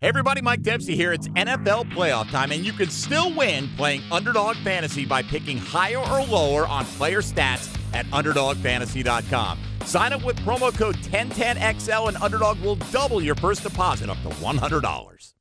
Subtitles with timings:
[0.00, 1.12] Hey everybody, Mike Dempsey here.
[1.12, 5.98] It's NFL playoff time, and you can still win playing Underdog Fantasy by picking higher
[5.98, 9.58] or lower on player stats at UnderdogFantasy.com.
[9.84, 14.28] Sign up with promo code 1010XL, and Underdog will double your first deposit up to
[14.28, 15.34] $100.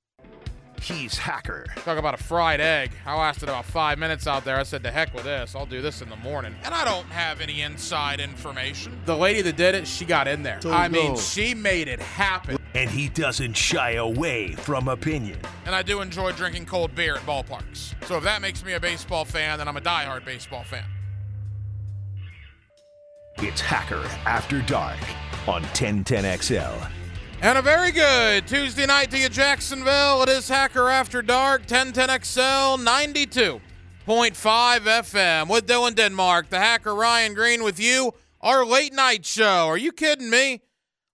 [0.88, 1.66] He's Hacker.
[1.84, 2.92] Talk about a fried egg.
[3.06, 4.58] I lasted about five minutes out there.
[4.58, 5.54] I said, to heck with this.
[5.54, 6.56] I'll do this in the morning.
[6.64, 8.98] And I don't have any inside information.
[9.06, 10.62] The lady that did it, she got in there.
[10.66, 12.58] I mean, she made it happen.
[12.74, 15.40] And he doesn't shy away from opinion.
[15.66, 17.94] And I do enjoy drinking cold beer at ballparks.
[18.06, 20.86] So if that makes me a baseball fan, then I'm a diehard baseball fan.
[23.40, 25.00] It's Hacker After Dark
[25.50, 26.90] on 1010XL.
[27.40, 30.24] And a very good Tuesday night to you, Jacksonville.
[30.24, 33.60] It is Hacker After Dark, 1010XL 92.5
[34.08, 39.68] FM with Dylan Denmark, the hacker Ryan Green with you, our late night show.
[39.68, 40.62] Are you kidding me?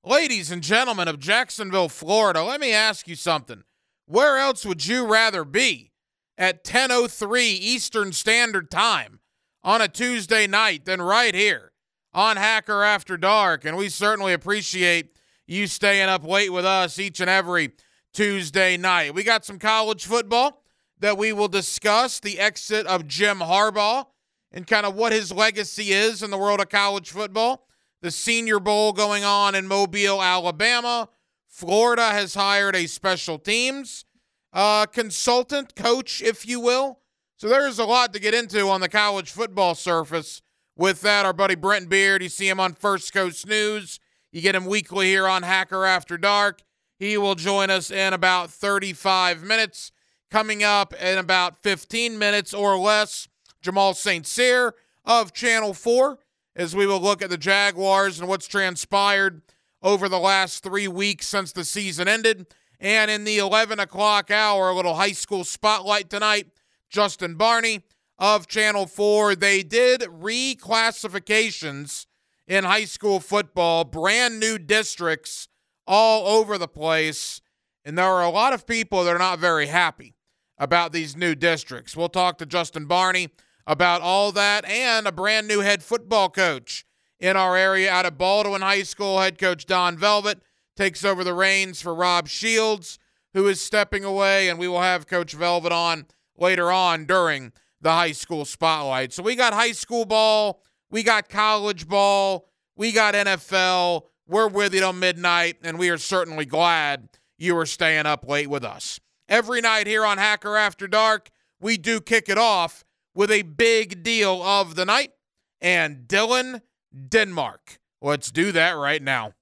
[0.05, 3.63] Ladies and gentlemen of Jacksonville, Florida, let me ask you something.
[4.05, 5.91] Where else would you rather be
[6.37, 9.19] at 10:03 Eastern Standard Time
[9.61, 11.73] on a Tuesday night than right here
[12.13, 13.65] on Hacker After Dark?
[13.65, 17.71] And we certainly appreciate you staying up late with us each and every
[18.13, 19.13] Tuesday night.
[19.13, 20.63] We got some college football
[20.99, 24.05] that we will discuss the exit of Jim Harbaugh
[24.51, 27.67] and kind of what his legacy is in the world of college football.
[28.01, 31.09] The Senior Bowl going on in Mobile, Alabama.
[31.47, 34.05] Florida has hired a special teams
[34.53, 36.99] uh, consultant, coach, if you will.
[37.37, 40.41] So there's a lot to get into on the college football surface.
[40.75, 43.99] With that, our buddy Brent Beard, you see him on First Coast News.
[44.33, 46.63] You get him weekly here on Hacker After Dark.
[46.97, 49.91] He will join us in about 35 minutes.
[50.31, 53.27] Coming up in about 15 minutes or less,
[53.61, 54.25] Jamal St.
[54.25, 54.73] Cyr
[55.05, 56.17] of Channel 4,
[56.55, 59.43] as we will look at the Jaguars and what's transpired
[59.83, 62.47] over the last three weeks since the season ended.
[62.79, 66.47] And in the 11 o'clock hour, a little high school spotlight tonight,
[66.89, 67.83] Justin Barney
[68.17, 69.35] of Channel 4.
[69.35, 72.07] They did reclassifications
[72.53, 75.47] in high school football, brand new districts
[75.87, 77.41] all over the place.
[77.83, 80.13] And there are a lot of people that are not very happy
[80.59, 81.97] about these new districts.
[81.97, 83.29] We'll talk to Justin Barney
[83.65, 86.85] about all that and a brand new head football coach
[87.19, 89.19] in our area out of Baldwin High School.
[89.19, 90.43] Head coach Don Velvet
[90.77, 92.99] takes over the reins for Rob Shields,
[93.33, 94.47] who is stepping away.
[94.47, 96.05] And we will have Coach Velvet on
[96.37, 99.11] later on during the high school spotlight.
[99.11, 100.61] So we got high school ball
[100.93, 102.47] we got college ball.
[102.77, 104.03] We got NFL.
[104.27, 108.47] We're with you till midnight, and we are certainly glad you are staying up late
[108.47, 108.99] with us.
[109.27, 114.03] Every night here on Hacker After Dark, we do kick it off with a big
[114.03, 115.13] deal of the night
[115.59, 116.61] and Dylan
[117.09, 117.79] Denmark.
[118.01, 119.33] Let's do that right now.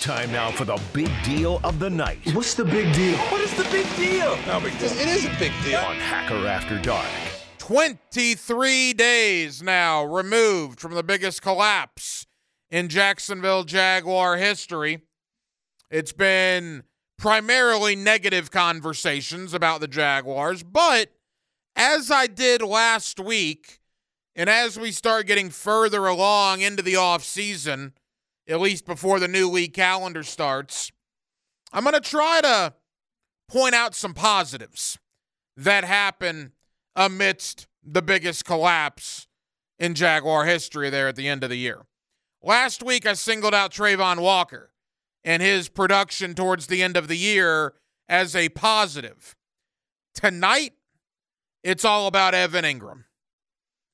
[0.00, 3.18] Time now for the big deal of the night What's the big deal?
[3.18, 4.38] What is the big deal?
[4.46, 4.90] No big deal.
[4.92, 5.80] It is a big deal.
[5.80, 7.06] on Hacker After Dark.
[7.68, 12.26] 23 days now removed from the biggest collapse
[12.70, 15.02] in Jacksonville Jaguar history.
[15.90, 16.84] It's been
[17.18, 21.12] primarily negative conversations about the Jaguars, but
[21.76, 23.80] as I did last week,
[24.34, 27.92] and as we start getting further along into the offseason,
[28.48, 30.90] at least before the new league calendar starts,
[31.70, 32.72] I'm going to try to
[33.46, 34.98] point out some positives
[35.58, 36.52] that happen
[36.98, 39.28] amidst the biggest collapse
[39.78, 41.86] in Jaguar history there at the end of the year.
[42.42, 44.72] Last week, I singled out Travon Walker
[45.24, 47.74] and his production towards the end of the year
[48.08, 49.36] as a positive.
[50.12, 50.72] Tonight,
[51.62, 53.04] it's all about Evan Engram.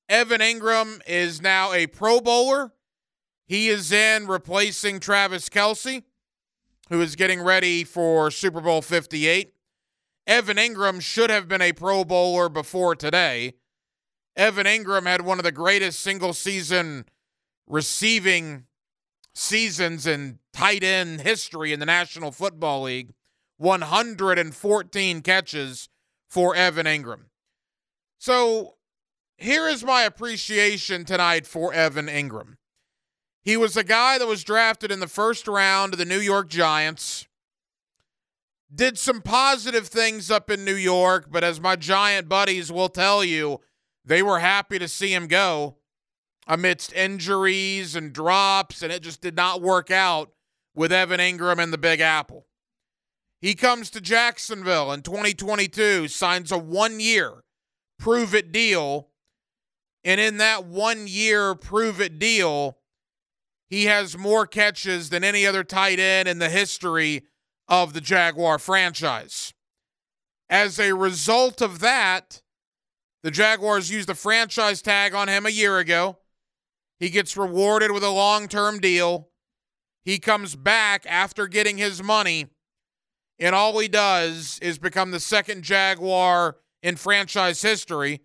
[0.09, 2.72] Evan Engram is now a Pro Bowler.
[3.47, 6.04] He is in replacing Travis Kelce,
[6.88, 9.53] who is getting ready for Super Bowl 58.
[10.27, 13.55] Evan Engram should have been a Pro Bowler before today.
[14.37, 17.05] Evan Engram had one of the greatest single season
[17.67, 18.65] receiving
[19.35, 23.15] seasons in tight end history in the National Football League
[23.59, 25.88] 114 catches
[26.29, 27.25] for Evan Engram.
[28.19, 28.75] So
[29.37, 32.59] here is my appreciation tonight for Evan Ingram.
[33.43, 36.49] He was a guy that was drafted in the first round of the New York
[36.49, 37.27] Giants
[38.72, 43.25] did some positive things up in New York, but as my giant buddies will tell
[43.25, 43.61] you,
[44.05, 45.78] they were happy to see him go
[46.46, 50.32] amidst injuries and drops, and it just did not work out
[50.75, 52.46] with Evan Engram and the Big Apple.
[53.40, 57.44] He comes to Jacksonville in 2022, signs a one year
[57.99, 59.08] prove it deal.
[60.05, 62.78] And in that one year prove it deal,
[63.69, 67.22] he has more catches than any other tight end in the history
[67.69, 69.55] of the Jaguar franchise.
[70.50, 72.43] As a result of that,
[73.22, 76.19] the Jaguars used the franchise tag on him a year ago.
[77.00, 79.31] He gets rewarded with a long term deal.
[80.05, 82.49] He comes back after getting his money,
[83.38, 88.20] and all he does is become the second Jaguar in franchise history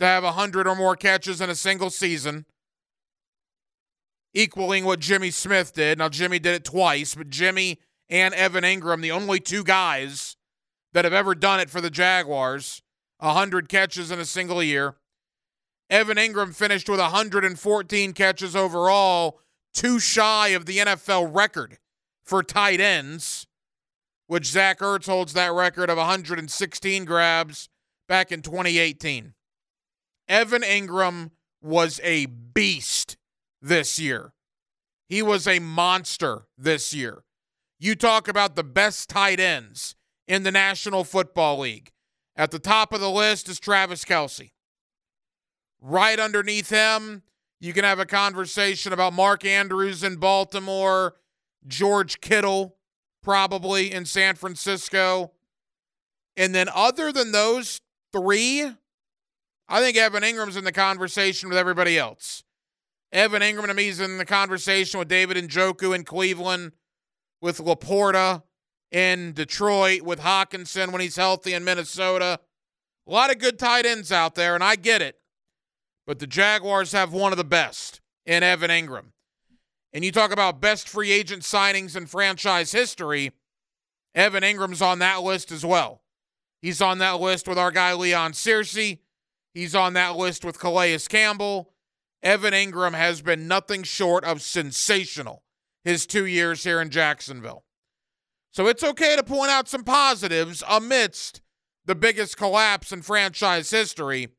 [0.00, 2.44] to have 100 or more catches in a single season,
[4.34, 5.98] equaling what Jimmy Smith did.
[5.98, 7.78] Now, Jimmy did it twice, but Jimmy
[8.08, 10.36] and Evan Engram, the only two guys
[10.92, 12.82] that have ever done it for the Jaguars,
[13.18, 14.96] 100 catches in a single year.
[15.88, 19.40] Evan Engram finished with 114 catches overall,
[19.72, 21.78] too shy of the NFL record
[22.24, 23.46] for tight ends,
[24.26, 27.68] which Zach Ertz holds that record of 116 grabs
[28.08, 29.34] back in 2018.
[30.28, 31.30] Evan Engram
[31.62, 33.16] was a beast
[33.62, 34.32] this year.
[35.08, 37.22] He was a monster this year.
[37.78, 39.94] You talk about the best tight ends
[40.26, 41.92] in the National Football League.
[42.34, 44.52] At the top of the list is Travis Kelce.
[45.80, 47.22] Right underneath him,
[47.60, 51.16] you can have a conversation about Mark Andrews in Baltimore,
[51.66, 52.76] George Kittle,
[53.22, 55.32] probably in San Francisco.
[56.36, 57.80] And then, other than those
[58.12, 58.70] three,
[59.68, 62.42] I think Evan Engram's in the conversation with everybody else.
[63.12, 66.72] Evan Engram to me is in the conversation with David and Njoku in Cleveland,
[67.40, 68.42] with LaPorta
[68.90, 72.40] in Detroit, with Hockenson when he's healthy in Minnesota.
[73.06, 75.18] A lot of good tight ends out there, and I get it.
[76.06, 79.12] But the Jaguars have one of the best in Evan Engram.
[79.92, 83.32] And you talk about best free agent signings in franchise history,
[84.14, 86.02] Evan Engram's on that list as well.
[86.62, 88.98] He's on that list with our guy Leon Searcy.
[89.52, 91.72] He's on that list with Calais Campbell.
[92.22, 95.42] Evan Engram has been nothing short of sensational
[95.86, 97.62] his two years here in Jacksonville.
[98.50, 101.40] So it's okay to point out some positives amidst
[101.84, 104.30] the biggest collapse in franchise history.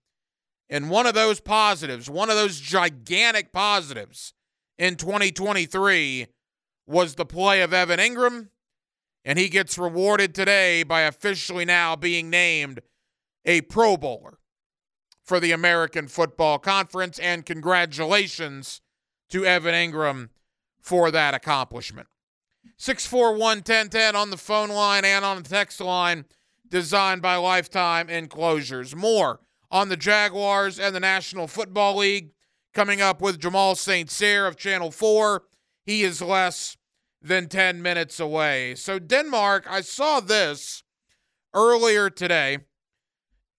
[0.69, 4.33] And one of those positives, one of those gigantic positives
[4.77, 6.27] in 2023
[6.85, 8.49] was the play of Evan Engram.
[9.23, 12.81] And he gets rewarded today by officially now being named
[13.45, 14.39] a Pro Bowler
[15.23, 17.17] for the American Football Conference.
[17.19, 18.81] And congratulations
[19.29, 20.27] to Evan Engram
[20.87, 22.07] for that accomplishment.
[22.77, 26.23] 641 1010 on the phone line and on the text line,
[26.69, 28.95] designed by Lifetime Enclosures.
[28.95, 32.31] More on the Jaguars and the National Football League
[32.73, 34.09] coming up with Jamal St.
[34.09, 35.43] Cyr of Channel 4.
[35.83, 36.77] He is less
[37.21, 38.73] than 10 minutes away.
[38.75, 40.83] So, Denmark, I saw this
[41.53, 42.59] earlier today.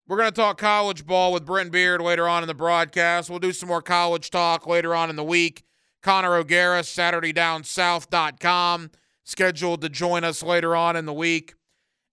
[0.07, 3.29] We're going to talk college ball with Brent Beard later on in the broadcast.
[3.29, 5.65] We'll do some more college talk later on in the week.
[6.03, 8.91] Connor O'Gara, SaturdayDownSouth.com,
[9.25, 11.55] scheduled to join us later on in the week.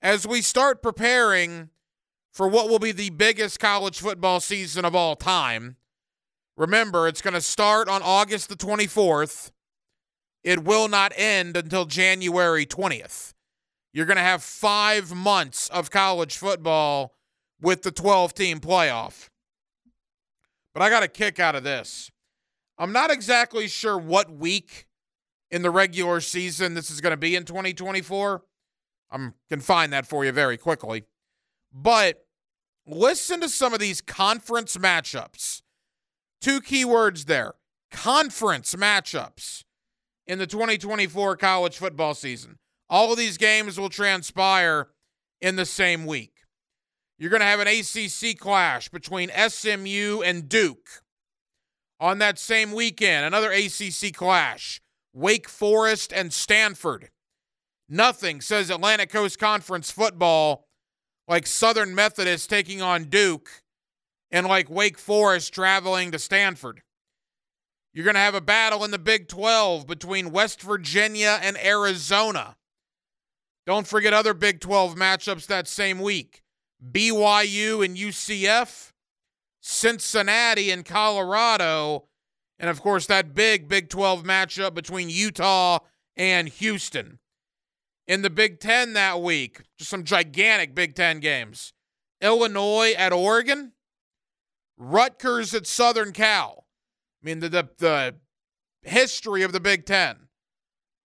[0.01, 1.69] As we start preparing
[2.31, 5.77] for what will be the biggest college football season of all time,
[6.57, 9.51] remember, it's going to start on August the 24th.
[10.43, 13.33] It will not end until January 20th.
[13.93, 17.15] You're going to have five months of college football
[17.61, 19.29] with the 12 team playoff.
[20.73, 22.11] But I got a kick out of this.
[22.77, 24.85] I'm not exactly sure what week
[25.49, 28.43] in the regular season this is going to be in 2024.
[29.11, 31.05] I can find that for you very quickly.
[31.73, 32.25] But
[32.85, 35.61] listen to some of these conference matchups.
[36.41, 37.53] Two key words there
[37.91, 39.63] conference matchups
[40.27, 42.57] in the 2024 college football season.
[42.89, 44.89] All of these games will transpire
[45.41, 46.33] in the same week.
[47.17, 51.03] You're going to have an ACC clash between SMU and Duke.
[51.99, 54.81] On that same weekend, another ACC clash
[55.13, 57.09] Wake Forest and Stanford.
[57.87, 60.67] Nothing says Atlantic Coast Conference football
[61.27, 63.49] like Southern Methodist taking on Duke
[64.31, 66.81] and like Wake Forest traveling to Stanford.
[67.93, 72.57] You're going to have a battle in the Big 12 between West Virginia and Arizona.
[73.65, 76.43] Don't forget other Big 12 matchups that same week.
[76.91, 78.91] BYU and UCF,
[79.67, 82.05] Cincinnati and Colorado,
[82.59, 85.79] and of course that big Big 12 matchup between Utah
[86.15, 87.17] and Houston.
[88.05, 91.73] In the Big 10 that week, just some gigantic Big 10 games.
[92.21, 93.71] Illinois at Oregon,
[94.77, 96.67] Rutgers at Southern Cal.
[97.23, 98.15] I mean, the, the, the
[98.83, 100.27] history of the Big 10,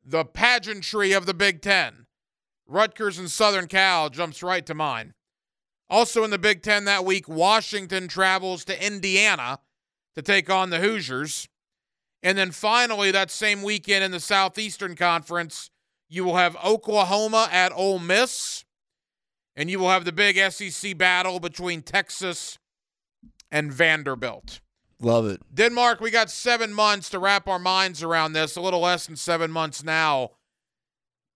[0.04, 2.04] the pageantry of the Big 10.
[2.66, 5.14] Rutgers and Southern Cal jumps right to mind.
[5.90, 9.58] Also in the Big Ten that week, Washington travels to Indiana
[10.14, 11.48] to take on the Hoosiers.
[12.22, 15.70] And then finally, that same weekend in the Southeastern Conference,
[16.08, 18.64] you will have Oklahoma at Ole Miss,
[19.56, 22.58] and you will have the big SEC battle between Texas
[23.50, 24.60] and Vanderbilt.
[25.00, 25.40] Love it.
[25.52, 29.16] Denmark, we got seven months to wrap our minds around this, a little less than
[29.16, 30.32] seven months now.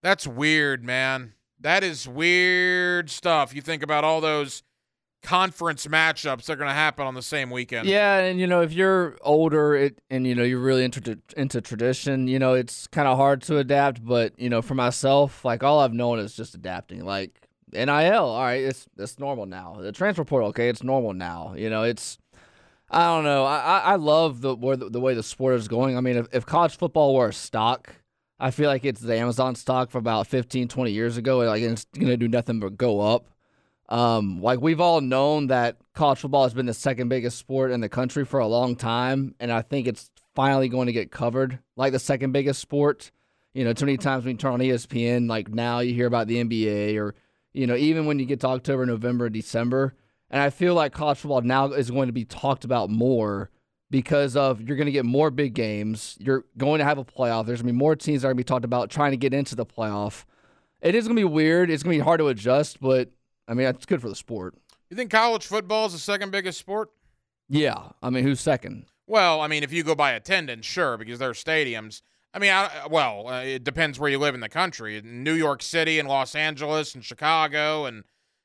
[0.02, 1.32] That's weird, man.
[1.64, 3.54] That is weird stuff.
[3.54, 4.62] You think about all those
[5.23, 7.88] conference matchups that are going to happen on the same weekend.
[7.88, 11.62] Yeah, and you know, if you're older it, and you know you're really into into
[11.62, 14.04] tradition, you know, it's kind of hard to adapt.
[14.04, 17.02] But you know, for myself, like all I've known is just adapting.
[17.02, 19.78] Like NIL, all right, it's it's normal now.
[19.80, 21.54] The transfer portal, okay, it's normal now.
[21.56, 22.18] You know, it's
[22.90, 23.47] I don't know.
[23.47, 25.97] I I love the the, the way the sport is going.
[25.97, 27.94] I mean, if, if college football were a stock.
[28.44, 31.38] I feel like it's the Amazon stock from about 15, 20 years ago.
[31.38, 33.24] Like it's gonna do nothing but go up.
[33.88, 37.80] Um, like we've all known that college football has been the second biggest sport in
[37.80, 41.58] the country for a long time, and I think it's finally going to get covered
[41.76, 43.10] like the second biggest sport.
[43.54, 46.26] You know, too many times when you turn on ESPN, like now you hear about
[46.26, 47.14] the NBA, or
[47.54, 49.94] you know, even when you get to October, November, December,
[50.28, 53.48] and I feel like college football now is going to be talked about more
[53.94, 56.16] because of you're going to get more big games.
[56.18, 57.46] You're going to have a playoff.
[57.46, 59.16] There's going to be more teams that are going to be talked about trying to
[59.16, 60.24] get into the playoff.
[60.82, 61.70] It is going to be weird.
[61.70, 63.10] It's going to be hard to adjust, but
[63.46, 64.56] I mean, it's good for the sport.
[64.90, 66.90] You think college football is the second biggest sport?
[67.48, 67.90] Yeah.
[68.02, 68.86] I mean, who's second?
[69.06, 72.02] Well, I mean, if you go by attendance, sure, because there are stadiums.
[72.34, 75.00] I mean, I, well, uh, it depends where you live in the country.
[75.04, 78.02] New York City and Los Angeles and Chicago and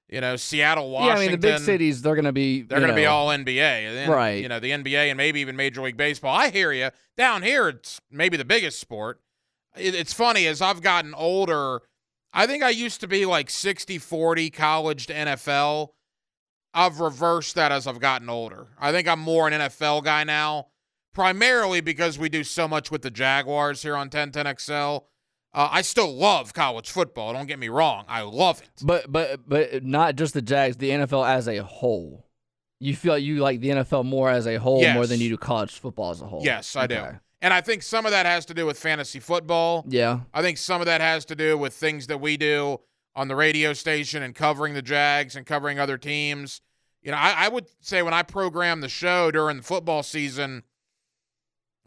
[0.10, 1.18] you know Seattle, Washington.
[1.18, 3.28] Yeah, I mean the big cities they're going to be they're going to be all
[3.28, 4.42] NBA, then, right?
[4.42, 6.36] You know the NBA and maybe even Major League Baseball.
[6.36, 6.90] I hear you.
[7.18, 9.22] Down here, it's maybe the biggest sport.
[9.76, 11.82] It, it's funny as I've gotten older.
[12.34, 15.90] I think I used to be like 60-40 college to NFL.
[16.74, 18.68] I've reversed that as I've gotten older.
[18.80, 20.68] I think I'm more an NFL guy now,
[21.14, 25.06] primarily because we do so much with the Jaguars here on 1010XL.
[25.54, 27.34] Uh, I still love college football.
[27.34, 28.06] Don't get me wrong.
[28.08, 28.70] I love it.
[28.84, 32.26] But but but not just the Jags, the NFL as a whole.
[32.80, 34.94] You feel like you like the NFL more as a whole Yes.
[34.96, 36.42] more than you do college football as a whole.
[36.44, 37.04] Yes, I do.
[37.42, 39.86] And I think some of that has to do with fantasy football.
[39.88, 40.22] Yeah.
[40.34, 42.80] I think some of that has to do with things that we do
[43.16, 46.62] on the radio station and covering the Jags and covering other teams.
[47.02, 50.64] You know, I, I would say when I program the show during the football season,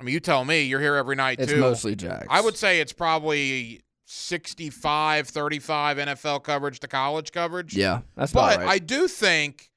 [0.02, 1.60] I mean, you tell me, you're here every night It's too.
[1.60, 2.26] mostly Jags.
[2.28, 7.76] I would say it's probably 65, 35 NFL coverage to college coverage.
[7.76, 9.70] Yeah, that's But about I do think,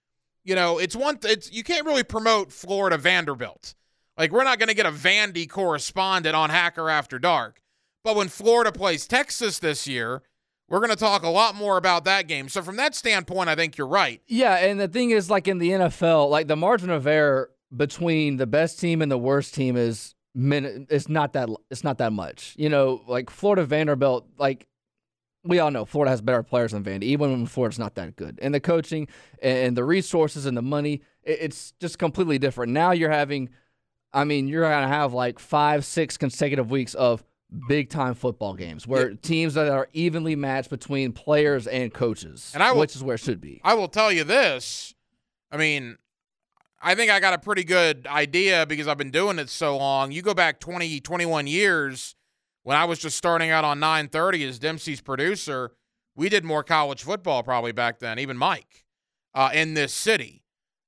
[0.43, 1.17] you know, it's one.
[1.17, 3.75] Th- it's you can't really promote Florida Vanderbilt.
[4.17, 7.61] Like we're not going to get a Vandy correspondent on Hacker After Dark.
[8.03, 10.21] But when Florida plays Texas this year,
[10.69, 12.49] we're going to talk a lot more about that game.
[12.49, 14.21] So from that standpoint, I think you're right.
[14.27, 18.37] yeah, and the thing is, like in the NFL, like the margin of error between
[18.37, 22.13] the best team and the worst team is min- it's not that it's not that
[22.13, 22.53] much.
[22.57, 24.67] You know, like Florida Vanderbilt, like
[25.43, 28.39] we all know Florida has better players than Vandy, even when Florida's not that good.
[28.41, 29.07] And the coaching
[29.41, 32.71] and the resources and the money, it- it's just completely different.
[32.73, 33.49] Now you're having,
[34.11, 37.23] I mean, you're gonna have like five, six consecutive weeks of
[37.69, 42.63] big time football games where teams that are evenly matched between players and coaches, And
[42.63, 43.61] I will- which is where it should be.
[43.63, 44.95] I will tell you this.
[45.51, 45.97] I mean,
[46.81, 50.11] I think I got a pretty good idea because I've been doing it so long.
[50.11, 52.15] You go back 20, 21 years
[52.63, 55.71] when I was just starting out on 930 as Dempsey's producer.
[56.15, 58.85] We did more college football probably back then, even Mike,
[59.33, 60.43] uh, in this city.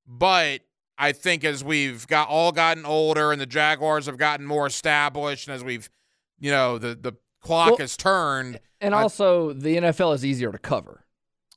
[0.06, 0.60] But
[0.96, 5.48] I think as we've got all gotten older and the Jaguars have gotten more established,
[5.48, 5.90] and as we've,
[6.38, 8.58] you know, the the clock Well, has turned.
[8.80, 11.04] And I- also, the NFL is easier to cover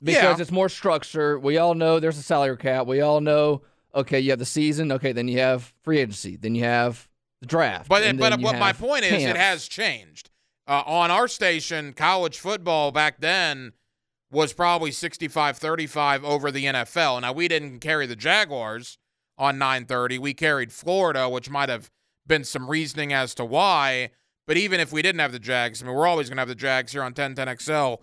[0.04, 0.42] because Yeah.
[0.42, 1.40] it's more structure.
[1.40, 2.88] We all know there's a salary cap.
[2.88, 3.62] We all know,
[3.94, 4.92] okay, you have the season.
[4.92, 6.36] Okay, then you have free agency.
[6.36, 7.10] Then you have
[7.42, 7.90] the draft.
[7.90, 10.30] But but what my point is, it has changed.
[10.68, 13.74] Uh, on our station, college football back then
[14.32, 17.22] was probably 65-35 over the NFL.
[17.22, 18.98] Now we didn't carry the Jaguars
[19.38, 20.20] on 930.
[20.20, 21.92] We carried Florida, which might have
[22.26, 24.12] been some reasoning as to why.
[24.48, 26.48] But even if we didn't have the Jags, I mean, we're always going to have
[26.48, 27.98] the Jags here on 1010XL.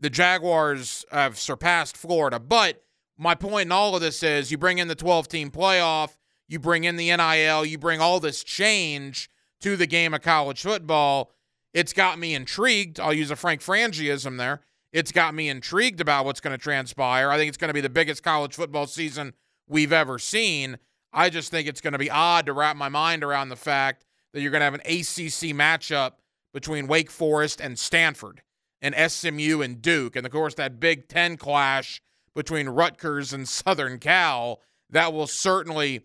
[0.00, 2.38] The Jaguars have surpassed Florida.
[2.38, 2.82] But
[3.18, 6.58] my point in all of this is you bring in the 12 team playoff, you
[6.58, 9.28] bring in the NIL, you bring all this change
[9.60, 11.32] to the game of college football.
[11.74, 13.00] It's got me intrigued.
[13.00, 14.60] I'll use a Frank Frangiism there.
[14.92, 17.30] It's got me intrigued about what's going to transpire.
[17.30, 19.34] I think it's going to be the biggest college football season
[19.68, 20.78] we've ever seen.
[21.12, 24.04] I just think it's going to be odd to wrap my mind around the fact
[24.32, 26.12] that you're going to have an ACC matchup
[26.54, 28.42] between Wake Forest and Stanford
[28.80, 30.16] and SMU and Duke.
[30.16, 32.00] And of course, that Big Ten clash
[32.38, 36.02] between Rutgers and Southern Cal, that will certainly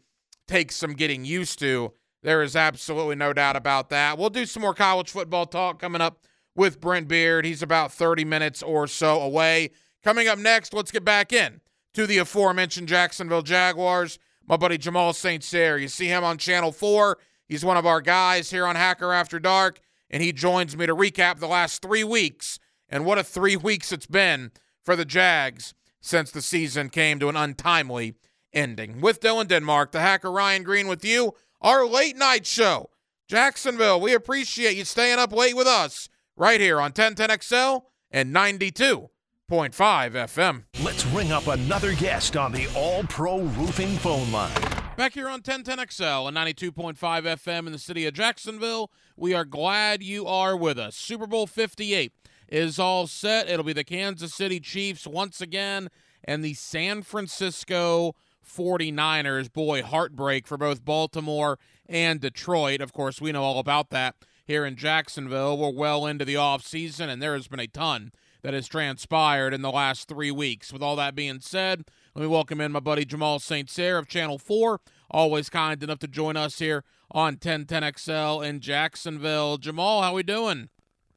[0.47, 1.93] take some getting used to.
[2.23, 4.17] There is absolutely no doubt about that.
[4.17, 6.23] We'll do some more college football talk coming up
[6.55, 7.45] with Brent Beard.
[7.45, 9.69] He's about 30 minutes or so away.
[10.03, 11.61] Coming up next, let's get back in
[11.93, 14.17] to the aforementioned Jacksonville Jaguars.
[14.47, 15.43] My buddy Jamal St.
[15.43, 15.77] Cyr.
[15.77, 17.19] You see him on Channel 4.
[17.47, 20.95] He's one of our guys here on Hacker After Dark, and he joins me to
[20.95, 22.57] recap the last three weeks.
[22.89, 24.51] And what a three weeks it's been
[24.83, 28.13] for the Jags since the season came to an untimely
[28.51, 29.01] ending.
[29.01, 32.89] With Dylan Denmark, the hacker Ryan Green with you, our late night show.
[33.27, 39.09] Jacksonville, we appreciate you staying up late with us right here on 1010XL and 92.5
[39.49, 40.63] FM.
[40.83, 44.53] Let's ring up another guest on the All Pro Roofing phone line.
[44.97, 50.03] Back here on 1010XL and 92.5 FM in the city of Jacksonville, we are glad
[50.03, 50.95] you are with us.
[50.97, 52.11] Super Bowl 58
[52.53, 53.49] is all set.
[53.49, 55.89] It'll be the Kansas City Chiefs once again
[56.23, 58.13] and the San Francisco
[58.47, 59.51] 49ers.
[59.51, 61.57] Boy, heartbreak for both Baltimore
[61.89, 62.79] and Detroit.
[62.79, 65.57] Of course, we know all about that here in Jacksonville.
[65.57, 68.11] We're well into the offseason, and there has been a ton
[68.43, 70.71] that has transpired in the last three weeks.
[70.71, 73.67] With all that being said, let me welcome in my buddy Jamal St.
[73.67, 74.79] Cyr of Channel 4,
[75.09, 79.57] always kind enough to join us here on 1010XL in Jacksonville.
[79.57, 80.69] Jamal, how we doing?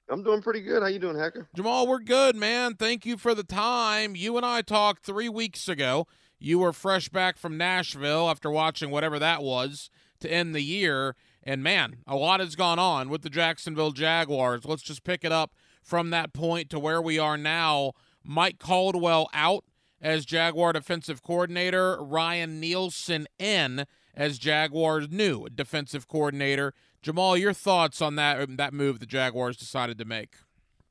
[0.08, 0.82] I'm doing pretty good.
[0.82, 1.48] How you doing, Hacker?
[1.54, 2.74] Jamal, we're good, man.
[2.74, 4.14] Thank you for the time.
[4.14, 6.06] You and I talked three weeks ago.
[6.38, 11.16] You were fresh back from Nashville after watching whatever that was to end the year.
[11.42, 14.64] And man, a lot has gone on with the Jacksonville Jaguars.
[14.64, 17.92] Let's just pick it up from that point to where we are now.
[18.22, 19.64] Mike Caldwell out
[20.00, 26.74] as Jaguar defensive coordinator, Ryan Nielsen in as Jaguars' new defensive coordinator.
[27.06, 30.34] Jamal, your thoughts on that that move the Jaguars decided to make?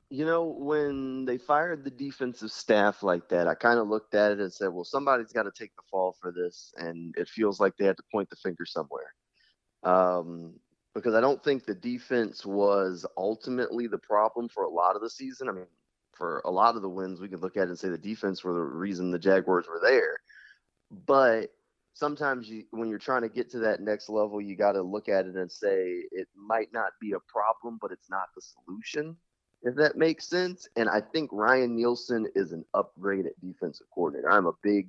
[0.08, 4.32] You know, when they fired the defensive staff like that, I kind of looked at
[4.32, 6.72] it and said, well, somebody's got to take the fall for this.
[6.78, 9.12] And it feels like they had to point the finger somewhere.
[9.82, 10.54] Um,
[10.94, 15.10] because I don't think the defense was ultimately the problem for a lot of the
[15.10, 15.50] season.
[15.50, 15.66] I mean,
[16.14, 18.42] for a lot of the wins, we could look at it and say the defense
[18.42, 20.16] were the reason the Jaguars were there.
[21.04, 21.50] But
[21.96, 25.08] sometimes you, when you're trying to get to that next level, you got to look
[25.08, 29.16] at it and say it might not be a problem, but it's not the solution,
[29.62, 30.68] if that makes sense.
[30.76, 34.30] And I think Ryan Nielsen is an upgraded defensive coordinator.
[34.30, 34.88] I'm a big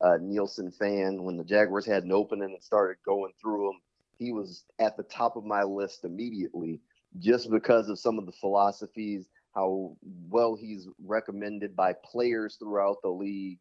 [0.00, 1.22] uh, Nielsen fan.
[1.24, 3.80] When the Jaguars had an opening and started going through them,
[4.18, 6.80] he was at the top of my list immediately
[7.18, 9.94] just because of some of the philosophies, how
[10.30, 13.58] well he's recommended by players throughout the league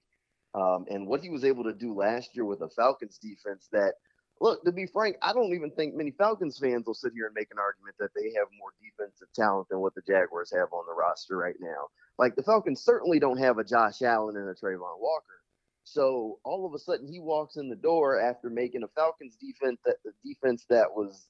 [0.56, 3.96] um, and what he was able to do last year with a Falcons defense that,
[4.40, 7.36] look, to be frank, I don't even think many Falcons fans will sit here and
[7.36, 10.86] make an argument that they have more defensive talent than what the Jaguars have on
[10.88, 11.88] the roster right now.
[12.18, 15.42] Like the Falcons certainly don't have a Josh Allen and a Travon Walker.
[15.84, 19.80] So all of a sudden he walks in the door after making a Falcons defense
[19.86, 21.28] that the defense that was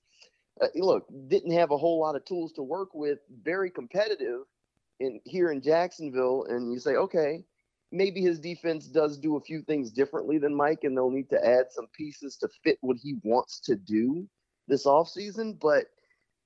[0.62, 4.42] uh, look didn't have a whole lot of tools to work with, very competitive
[5.00, 7.44] in here in Jacksonville, and you say, okay,
[7.96, 11.46] maybe his defense does do a few things differently than Mike, and they'll need to
[11.46, 14.28] add some pieces to fit what he wants to do
[14.68, 15.60] this offseason.
[15.60, 15.86] But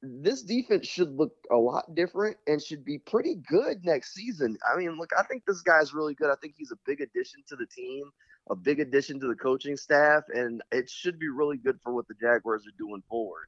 [0.01, 4.57] this defense should look a lot different and should be pretty good next season.
[4.71, 6.29] I mean, look, I think this guy's really good.
[6.29, 8.09] I think he's a big addition to the team,
[8.49, 12.07] a big addition to the coaching staff, and it should be really good for what
[12.07, 13.47] the Jaguars are doing forward.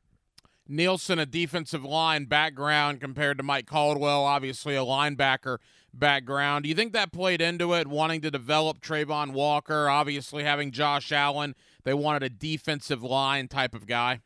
[0.67, 5.57] Nielsen, a defensive line background compared to Mike Caldwell, obviously a linebacker
[5.93, 6.63] background.
[6.63, 11.11] Do you think that played into it, wanting to develop Travon Walker, obviously having Josh
[11.11, 11.55] Allen?
[11.83, 14.21] They wanted a defensive line type of guy.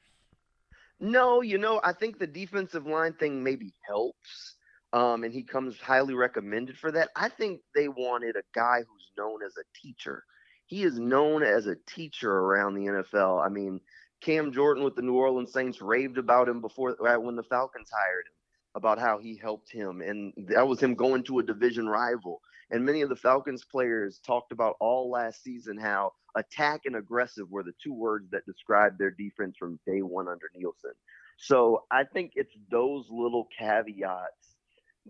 [1.00, 4.56] No, you know, I think the defensive line thing maybe helps.
[4.94, 7.10] Um, and he comes highly recommended for that.
[7.16, 10.24] I think they wanted a guy who's known as a teacher.
[10.68, 13.46] He is known as a teacher around the NFL.
[13.46, 13.82] I mean,
[14.22, 18.26] Cam Jordan with the New Orleans Saints raved about him before when the Falcons hired
[18.26, 18.36] him
[18.76, 22.42] about how he helped him and that was him going to a division rival.
[22.72, 27.50] And many of the Falcons players talked about all last season how attack and aggressive
[27.50, 30.92] were the two words that described their defense from day one under Nielsen.
[31.38, 34.56] So I think it's those little caveats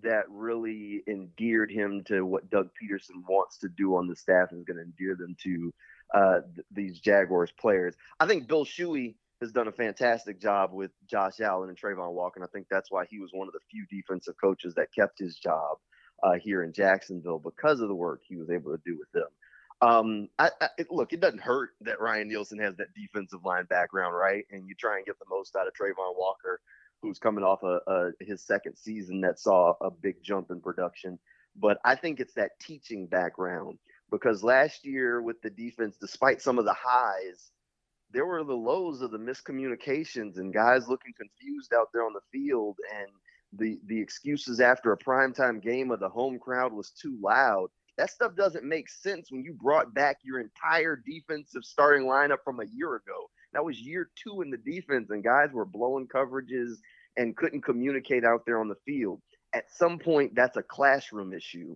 [0.03, 4.59] that really endeared him to what Doug Pederson wants to do on the staff and
[4.59, 5.73] is going to endear them to
[6.13, 7.95] uh, th- these Jaguars players.
[8.19, 9.15] I think Bill Shuey
[9.45, 12.39] has done a fantastic job with Josh Allen and Travon Walker.
[12.39, 15.19] And I think that's why he was one of the few defensive coaches that kept
[15.19, 15.77] his job
[16.23, 19.29] uh, here in Jacksonville because of the work he was able to do with them.
[19.81, 24.15] Um, I, I, look, it doesn't hurt that Ryan Nielsen has that defensive line background,
[24.15, 24.45] right?
[24.49, 26.61] And you try and get the most out of Travon Walker,
[27.01, 31.19] who's coming off a, a his second season that saw a big jump in production.
[31.55, 33.77] But I think it's that teaching background
[34.11, 37.51] because last year with the defense, despite some of the highs,
[38.15, 42.21] there were the lows of the miscommunications and guys looking confused out there on the
[42.31, 43.09] field and
[43.59, 47.67] the the excuses after a primetime game of the home crowd was too loud.
[47.97, 52.61] That stuff doesn't make sense when you brought back your entire defensive starting lineup from
[52.61, 53.29] a year ago.
[53.51, 56.75] That was year two in the defense, and guys were blowing coverages
[57.17, 59.21] and couldn't communicate out there on the field.
[59.53, 61.75] At some point, that's a classroom issue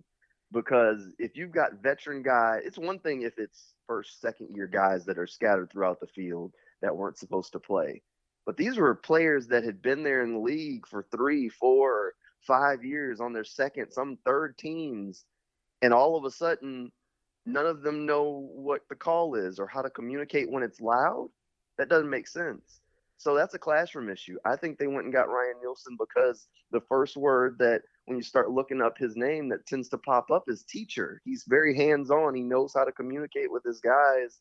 [0.52, 5.04] because if you've got veteran guys, it's one thing if it's first, second year guys
[5.04, 8.00] that are scattered throughout the field that weren't supposed to play.
[8.46, 12.84] But these were players that had been there in the league for three, four, five
[12.84, 15.24] years on their second, some third teams.
[15.82, 16.92] And all of a sudden,
[17.44, 21.28] none of them know what the call is or how to communicate when it's loud.
[21.76, 22.80] That doesn't make sense.
[23.16, 24.36] So that's a classroom issue.
[24.44, 28.24] I think they went and got Ryan Nielsen because the first word that when you
[28.24, 31.22] start looking up his name that tends to pop up is teacher.
[31.24, 32.34] He's very hands on.
[32.34, 34.40] He knows how to communicate with his guys.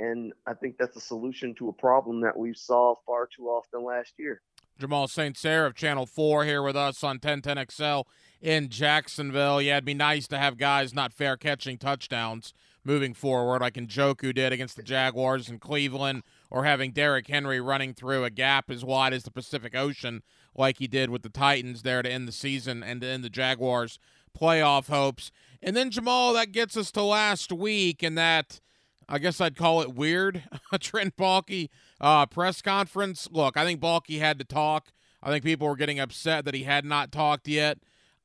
[0.00, 3.84] And I think that's a solution to a problem that we saw far too often
[3.84, 4.42] last year.
[4.80, 5.38] Jamal St.
[5.38, 8.02] Cyr of Channel 4 here with us on 1010XL
[8.42, 9.62] in Jacksonville.
[9.62, 12.52] Yeah, it'd be nice to have guys not fair catching touchdowns
[12.84, 17.94] moving forward, like Njoku did against the Jaguars in Cleveland or having Derrick Henry running
[17.94, 20.22] through a gap as wide as the Pacific Ocean,
[20.54, 23.30] like he did with the Titans there to end the season and to end the
[23.30, 23.98] Jaguars'
[24.38, 25.30] playoff hopes.
[25.62, 28.60] And then, Jamal, that gets us to last week, and that
[29.08, 30.44] I guess I'd call it weird.
[30.80, 31.68] Trent Baalke
[32.00, 33.28] uh, press conference.
[33.30, 34.92] Look, I think Baalke had to talk.
[35.22, 37.78] I think people were getting upset that he had not talked yet.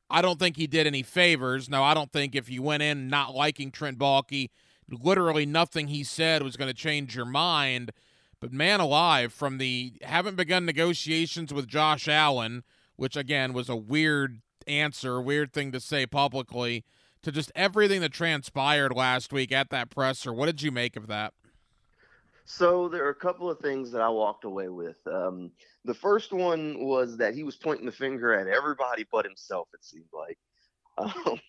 [0.09, 1.69] I don't think he did any favors.
[1.69, 4.49] No, I don't think if you went in not liking Trent Baalke,
[4.89, 7.91] literally nothing he said was going to change your mind.
[8.39, 12.63] But man alive, from the haven't begun negotiations with Josh Allen,
[12.95, 16.85] which again was a weird answer, weird thing to say publicly,
[17.21, 20.31] to just everything that transpired last week at that presser.
[20.31, 21.33] What did you make of that?
[22.45, 24.97] So there are a couple of things that I walked away with.
[25.05, 25.51] Um,
[25.85, 29.67] the first one was that he was pointing the finger at everybody but himself.
[29.73, 30.37] It seemed like,
[30.97, 31.39] um,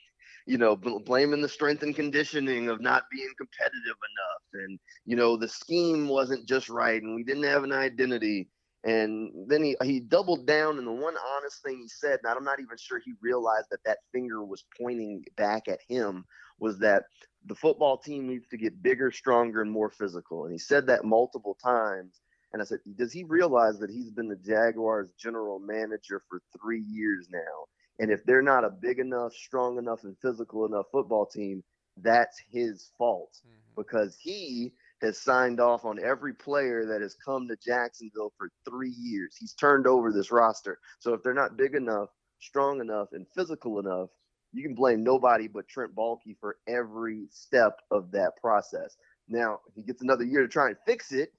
[0.50, 4.64] you know, blaming the strength and conditioning of not being competitive enough.
[4.64, 8.48] And, you know, the scheme wasn't just right and we didn't have an identity.
[8.82, 12.42] And then he, he doubled down, and the one honest thing he said, and I'm
[12.42, 16.24] not even sure he realized that that finger was pointing back at him,
[16.58, 17.04] was that
[17.46, 20.44] the football team needs to get bigger, stronger, and more physical.
[20.44, 22.22] And he said that multiple times.
[22.52, 26.82] And I said, Does he realize that he's been the Jaguars general manager for three
[26.88, 27.66] years now?
[28.00, 31.62] And if they're not a big enough, strong enough, and physical enough football team,
[31.98, 33.80] that's his fault mm-hmm.
[33.80, 38.94] because he has signed off on every player that has come to Jacksonville for three
[38.98, 39.36] years.
[39.38, 40.78] He's turned over this roster.
[40.98, 42.08] So if they're not big enough,
[42.38, 44.08] strong enough, and physical enough,
[44.52, 48.96] you can blame nobody but Trent Baalke for every step of that process.
[49.28, 51.32] Now he gets another year to try and fix it.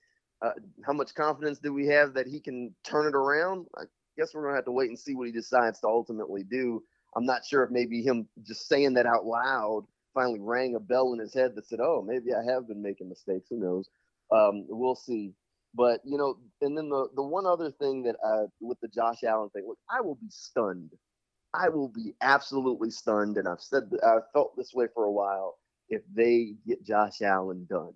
[0.43, 0.51] Uh,
[0.85, 3.65] how much confidence do we have that he can turn it around?
[3.75, 3.83] I
[4.17, 6.83] guess we're gonna have to wait and see what he decides to ultimately do.
[7.15, 11.13] I'm not sure if maybe him just saying that out loud finally rang a bell
[11.13, 13.49] in his head that said, "Oh, maybe I have been making mistakes.
[13.49, 13.89] Who knows?
[14.31, 15.33] Um, we'll see."
[15.73, 19.23] But you know, and then the the one other thing that I, with the Josh
[19.23, 20.91] Allen thing, look, I will be stunned.
[21.53, 25.57] I will be absolutely stunned, and I've said I've felt this way for a while.
[25.89, 27.93] If they get Josh Allen done,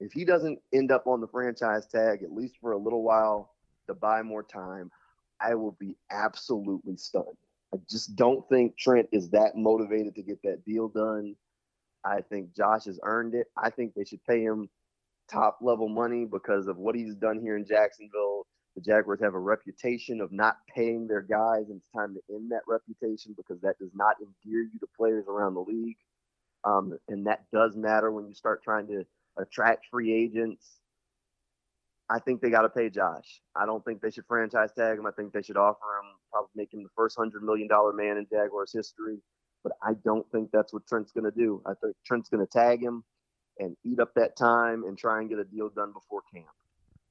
[0.00, 3.54] if he doesn't end up on the franchise tag at least for a little while
[3.86, 4.90] to buy more time,
[5.40, 7.36] I will be absolutely stunned.
[7.74, 11.34] I just don't think Trent is that motivated to get that deal done.
[12.04, 13.48] I think Josh has earned it.
[13.56, 14.68] I think they should pay him
[15.28, 18.46] top level money because of what he's done here in Jacksonville.
[18.76, 22.50] The Jaguars have a reputation of not paying their guys, and it's time to end
[22.52, 25.96] that reputation because that does not endear you to players around the league.
[26.64, 29.04] Um, and that does matter when you start trying to
[29.38, 30.80] attract free agents.
[32.08, 33.40] I think they got to pay Josh.
[33.56, 35.06] I don't think they should franchise tag him.
[35.06, 38.26] I think they should offer him, probably make him the first $100 million man in
[38.30, 39.18] Jaguars history
[39.66, 41.60] but I don't think that's what Trent's going to do.
[41.66, 43.02] I think Trent's going to tag him
[43.58, 46.46] and eat up that time and try and get a deal done before camp.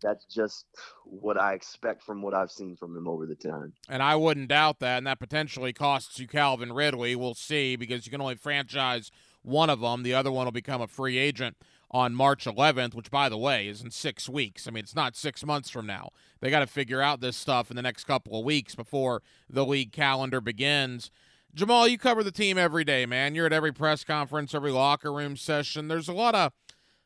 [0.01, 0.65] That's just
[1.03, 3.73] what I expect from what I've seen from him over the time.
[3.89, 4.99] And I wouldn't doubt that.
[4.99, 7.13] And that potentially costs you Calvin Ridley.
[7.17, 10.03] We'll see because you can only franchise one of them.
[10.03, 11.57] The other one will become a free agent
[11.95, 14.67] on March 11th, which, by the way, is in six weeks.
[14.67, 16.09] I mean, it's not six months from now.
[16.41, 19.65] They got to figure out this stuff in the next couple of weeks before the
[19.65, 21.09] league calendar begins.
[21.53, 23.33] Jamal, you cover the team every day, man.
[23.33, 25.87] You're at every press conference, every locker room session.
[25.87, 26.51] There's a lot of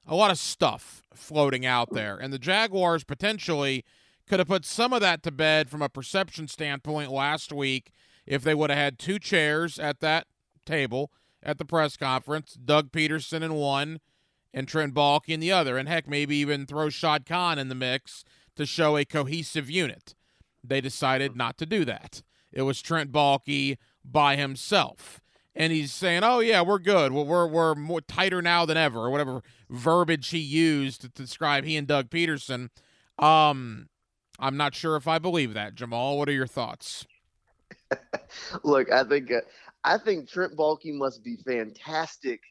[0.08, 3.86] a lot of stuff floating out there, and the Jaguars potentially
[4.28, 7.92] could have put some of that to bed from a perception standpoint last week
[8.26, 10.26] if they would have had two chairs at that
[10.66, 11.12] table
[11.44, 14.00] at the press conference, Doug Pederson in one
[14.54, 17.76] and Trent Baalke in the other, and heck, maybe even throw Shad Khan in the
[17.76, 18.24] mix
[18.56, 20.16] to show a cohesive unit.
[20.64, 25.22] They decided not to do that it was Trent Baalke by himself.
[25.56, 27.12] And he's saying, "Oh yeah, we're good.
[27.12, 31.66] Well, we're we're more tighter now than ever, or whatever verbiage he used to describe
[31.66, 32.70] he and Doug Pederson.
[33.18, 33.90] Um,
[34.40, 35.76] I'm not sure if I believe that.
[35.76, 37.06] Jamal, what are your thoughts?
[38.64, 39.42] Look, I think uh,
[39.84, 42.42] I think Trent Baalke must be fantastic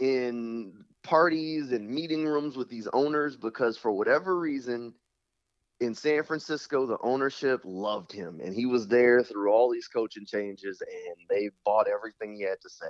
[0.00, 4.92] in parties and meeting rooms with these owners because for whatever reason
[5.80, 10.26] in San Francisco the ownership loved him and he was there through all these coaching
[10.26, 12.86] changes and they bought everything he had to say.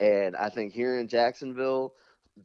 [0.00, 1.94] And I think here in Jacksonville,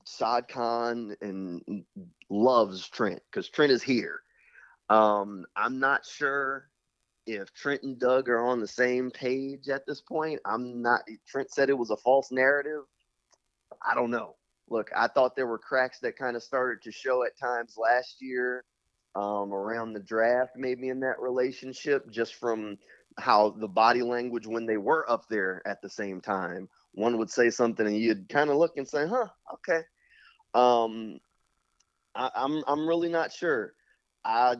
[0.08, 1.84] Shad Khan and
[2.30, 4.22] loves Trent because Trent is here.
[4.90, 6.70] Um, I'm not sure
[7.26, 10.40] if Trent and Doug are on the same page at this point.
[10.46, 11.02] I'm not.
[11.28, 12.84] Trent said it was a false narrative.
[13.86, 14.36] I don't know.
[14.70, 18.22] Look, I thought there were cracks that kind of started to show at times last
[18.22, 18.64] year
[19.16, 22.78] um, around the draft, maybe in that relationship, just from
[23.18, 26.70] how the body language when they were up there at the same time.
[26.94, 29.82] One would say something, and you'd kind of look and say, "Huh, okay."
[30.54, 31.20] Um,
[32.16, 33.74] I, I'm I'm really not sure.
[34.24, 34.56] I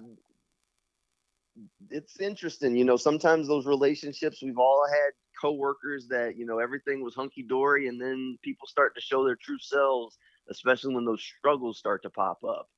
[1.90, 2.98] it's interesting, you know.
[2.98, 8.00] Sometimes those relationships we've all had coworkers that you know everything was hunky dory, and
[8.00, 10.18] then people start to show their true selves,
[10.50, 12.70] especially when those struggles start to pop up.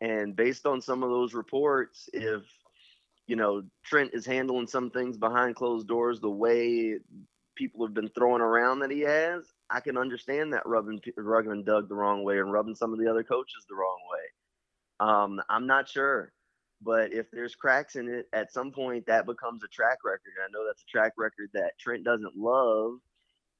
[0.00, 2.42] And based on some of those reports, if
[3.26, 6.98] you know Trent is handling some things behind closed doors the way
[7.56, 11.88] people have been throwing around that he has, I can understand that rubbing rubbing Doug
[11.88, 15.06] the wrong way and rubbing some of the other coaches the wrong way.
[15.08, 16.32] Um, I'm not sure.
[16.82, 20.32] But if there's cracks in it, at some point that becomes a track record.
[20.36, 22.98] And I know that's a track record that Trent doesn't love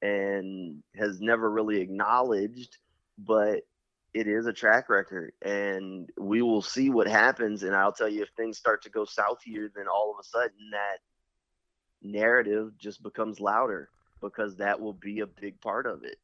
[0.01, 2.77] and has never really acknowledged,
[3.19, 3.61] but
[4.13, 5.33] it is a track record.
[5.43, 7.61] And we will see what happens.
[7.61, 10.27] And I'll tell you, if things start to go south here, then all of a
[10.27, 10.97] sudden that
[12.01, 16.17] narrative just becomes louder because that will be a big part of it.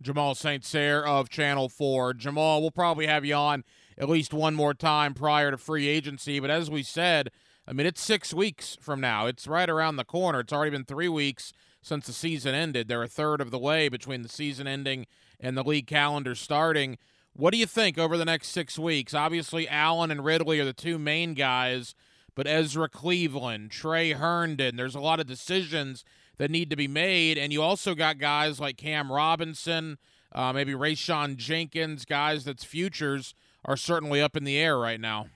[0.00, 0.64] Jamal St.
[0.64, 2.14] Cyr of Channel 4.
[2.14, 3.64] Jamal, we'll probably have you on
[3.98, 6.38] at least one more time prior to free agency.
[6.38, 7.30] But as we said,
[7.66, 9.26] I mean, it's six weeks from now.
[9.26, 10.40] It's right around the corner.
[10.40, 12.88] It's already been three weeks since the season ended.
[12.88, 15.06] They're a third of the way between the season ending
[15.40, 16.96] and the league calendar starting.
[17.34, 19.14] What do you think over the next six weeks?
[19.14, 21.94] Obviously, Allen and Ridley are the two main guys,
[22.34, 26.04] but Ezra Cleveland, Tre Herndon, there's a lot of decisions
[26.38, 27.36] that need to be made.
[27.36, 29.98] And you also got guys like Cam Robinson,
[30.32, 33.34] uh, maybe Rayshawn Jenkins, guys that's futures
[33.64, 35.26] are certainly up in the air right now.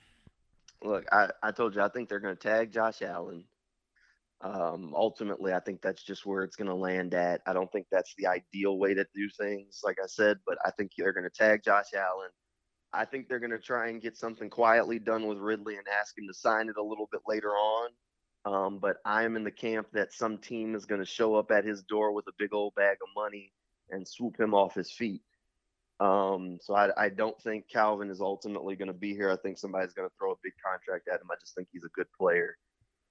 [0.82, 3.44] Look, I, I told you I think they're going to tag Josh Allen.
[4.40, 7.40] Um, ultimately, I think that's just where it's going to land at.
[7.46, 10.72] I don't think that's the ideal way to do things, like I said, but I
[10.72, 12.30] think they're going to tag Josh Allen.
[12.92, 16.18] I think they're going to try and get something quietly done with Ridley and ask
[16.18, 17.90] him to sign it a little bit later on.
[18.44, 21.52] Um, but I am in the camp that some team is going to show up
[21.52, 23.52] at his door with a big old bag of money
[23.90, 25.22] and swoop him off his feet.
[26.02, 29.30] Um, so I, I, don't think Calvin is ultimately going to be here.
[29.30, 31.28] I think somebody's going to throw a big contract at him.
[31.30, 32.56] I just think he's a good player.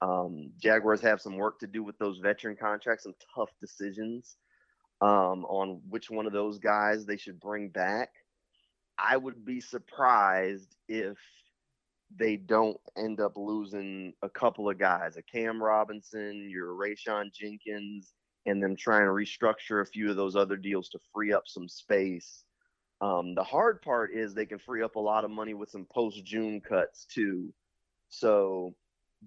[0.02, 4.36] Um, Jaguars have some work to do with those veteran contracts, some tough decisions
[5.00, 8.10] um, on which one of those guys they should bring back.
[8.98, 11.18] I would be surprised if
[12.14, 18.12] they don't end up losing a couple of guys, a Cam Robinson, your Rayshawn Jenkins,
[18.46, 21.70] and then trying to restructure a few of those other deals to free up some
[21.70, 22.44] space
[23.02, 25.86] um, the hard part is they can free up a lot of money with some
[25.86, 27.52] post June cuts too.
[28.10, 28.76] So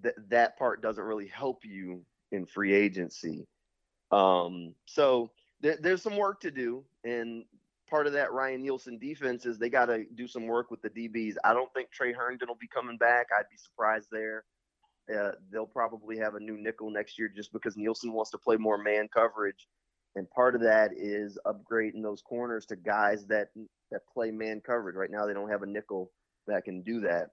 [0.01, 3.45] th- that part doesn't really help you in free agency.
[4.11, 6.85] Um, so th- there's some work to do.
[7.03, 7.43] And
[7.89, 10.89] part of that Ryan Nielsen defense is they got to do some work with the
[10.89, 11.35] DBs.
[11.43, 13.27] I don't think Tre Herndon will be coming back.
[13.37, 14.45] I'd be surprised there.
[15.13, 18.55] Uh, they'll probably have a new nickel next year just because Nielsen wants to play
[18.55, 19.67] more man coverage
[20.15, 23.49] and part of that is upgrading those corners to guys that
[23.91, 24.95] that play man coverage.
[24.95, 26.11] Right now, they don't have a nickel
[26.47, 27.29] that can do that.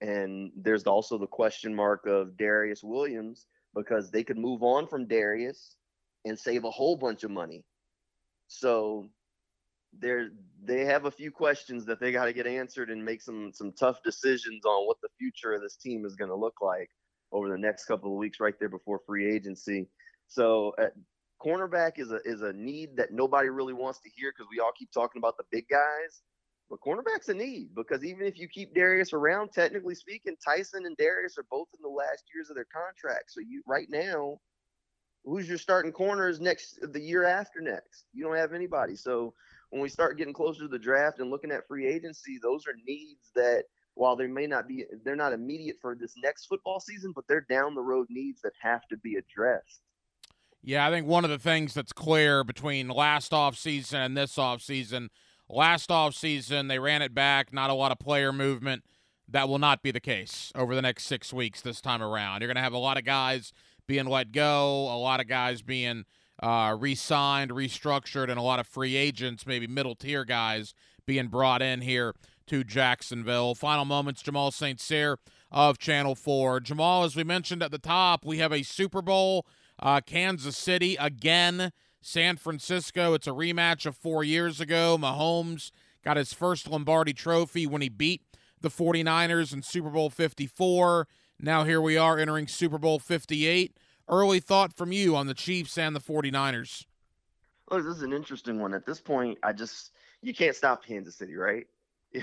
[0.00, 5.06] And there's also the question mark of Darious Williams because they could move on from
[5.06, 5.74] Darious
[6.24, 7.64] and save a whole bunch of money.
[8.48, 9.08] So
[9.98, 10.26] they
[10.62, 13.72] they have a few questions that they got to get answered and make some some
[13.72, 16.90] tough decisions on what the future of this team is going to look like
[17.32, 19.88] over the next couple of weeks right there before free agency.
[20.28, 20.88] So uh,
[21.44, 24.72] cornerback is a is a need that nobody really wants to hear because we all
[24.76, 26.22] keep talking about the big guys.
[26.68, 30.96] But cornerback's a need because even if you keep Darious around, technically speaking, Tyson and
[30.96, 33.30] Darious are both in the last years of their contract.
[33.30, 34.40] So you right now,
[35.24, 38.06] who's your starting corners next the year after next?
[38.12, 38.96] You don't have anybody.
[38.96, 39.32] So
[39.70, 42.74] when we start getting closer to the draft and looking at free agency, those are
[42.84, 47.12] needs that while they may not be, they're not immediate for this next football season,
[47.14, 49.80] but they're down the road needs that have to be addressed.
[50.66, 55.10] Yeah, I think one of the things that's clear between last offseason and this offseason,
[55.48, 58.82] last offseason, they ran it back, not a lot of player movement.
[59.28, 62.40] That will not be the case over the next six weeks this time around.
[62.40, 63.52] You're going to have a lot of guys
[63.86, 66.04] being let go, a lot of guys being
[66.42, 70.74] uh, re signed, restructured, and a lot of free agents, maybe middle tier guys,
[71.06, 72.12] being brought in here
[72.48, 73.54] to Jacksonville.
[73.54, 74.80] Final moments, Jamal St.
[74.80, 75.18] Cyr
[75.52, 76.58] of Channel 4.
[76.58, 79.46] Jamal, as we mentioned at the top, we have a Super Bowl,
[79.78, 83.14] uh, Kansas City again, San Francisco.
[83.14, 84.96] It's a rematch of four years ago.
[84.98, 85.70] Mahomes
[86.04, 88.22] got his first Lombardi trophy when he beat
[88.60, 91.08] the 49ers in Super Bowl 54.
[91.40, 93.76] Now here we are entering Super Bowl 58.
[94.08, 96.86] Early thought from you on the Chiefs and the 49ers.
[97.70, 98.72] Look, this is an interesting one.
[98.72, 99.90] At this point, I just
[100.22, 101.66] you can't stop Kansas City, right?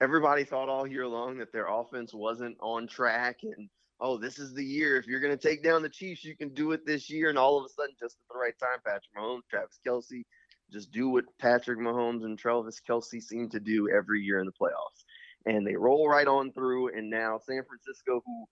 [0.00, 3.68] everybody thought all year long that their offense wasn't on track and
[4.00, 4.96] oh this is the year.
[4.96, 7.28] If you're going to take down the chiefs you can do it this year.
[7.28, 10.24] And all of a sudden just at the right time patrick mahomes travis Kelce,
[10.72, 14.52] just do what patrick mahomes and travis Kelce seem to do every year in the
[14.52, 15.04] playoffs.
[15.46, 16.96] And they roll right on through.
[16.96, 18.46] And now san francisco who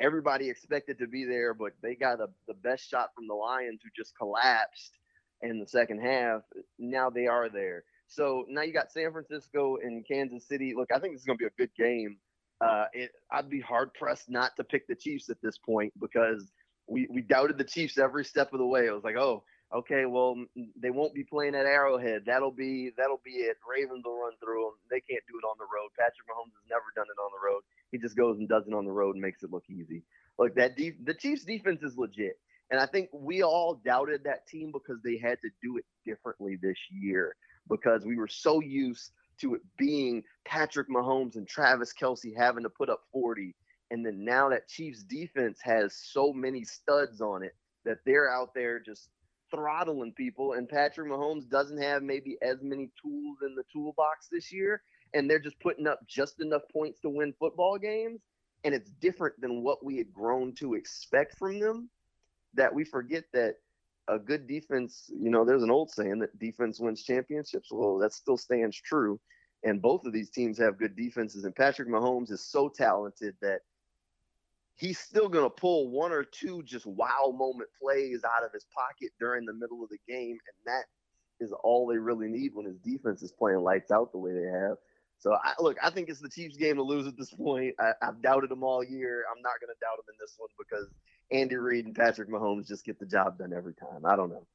[0.00, 3.80] everybody expected to be there but they got a, the best shot from the lions
[3.82, 4.98] who just collapsed
[5.42, 6.42] in the second half.
[6.78, 7.84] Now they are there.
[8.06, 10.74] So now you got San Francisco and Kansas City.
[10.76, 12.18] Look, I think this is going to be a good game.
[12.62, 16.46] Uh, it, I'd be hard pressed not to pick the Chiefs at this point because
[16.86, 18.86] we, we doubted the Chiefs every step of the way.
[18.86, 19.42] It was like, oh,
[19.74, 20.36] okay, well
[20.80, 22.22] they won't be playing at Arrowhead.
[22.26, 23.56] That'll be that'll be it.
[23.68, 24.74] Ravens will run through them.
[24.90, 25.90] They can't do it on the road.
[25.98, 27.62] Patrick Mahomes has never done it on the road.
[27.90, 30.04] He just goes and does it on the road and makes it look easy.
[30.38, 32.38] Look, that the Chiefs defense is legit.
[32.70, 36.56] And I think we all doubted that team because they had to do it differently
[36.60, 37.36] this year
[37.68, 39.10] because we were so used
[39.42, 43.54] to it being Patrick Mahomes and Travis Kelce having to put up 40.
[43.90, 48.54] And then now that Chiefs defense has so many studs on it that they're out
[48.54, 49.08] there just
[49.50, 50.54] throttling people.
[50.54, 54.82] And Patrick Mahomes doesn't have maybe as many tools in the toolbox this year.
[55.14, 58.20] And they're just putting up just enough points to win football games.
[58.64, 61.90] And it's different than what we had grown to expect from them
[62.54, 63.56] that we forget that
[64.08, 67.68] a good defense, you know, there's an old saying that defense wins championships.
[67.70, 69.20] Well, that still stands true.
[69.64, 71.44] And both of these teams have good defenses.
[71.44, 73.60] And Patrick Mahomes is so talented that
[74.74, 78.66] he's still going to pull one or two just wow moment plays out of his
[78.74, 80.32] pocket during the middle of the game.
[80.32, 80.84] And that
[81.38, 84.48] is all they really need when his defense is playing lights out the way they
[84.48, 84.76] have.
[85.18, 87.76] So I, look, I think it's the Chiefs' game to lose at this point.
[87.78, 89.24] I, have doubted them all year.
[89.30, 90.88] I'm not going to doubt them in this one because
[91.32, 94.04] Andy Reid and Patrick Mahomes just get the job done every time.
[94.04, 94.46] I don't know.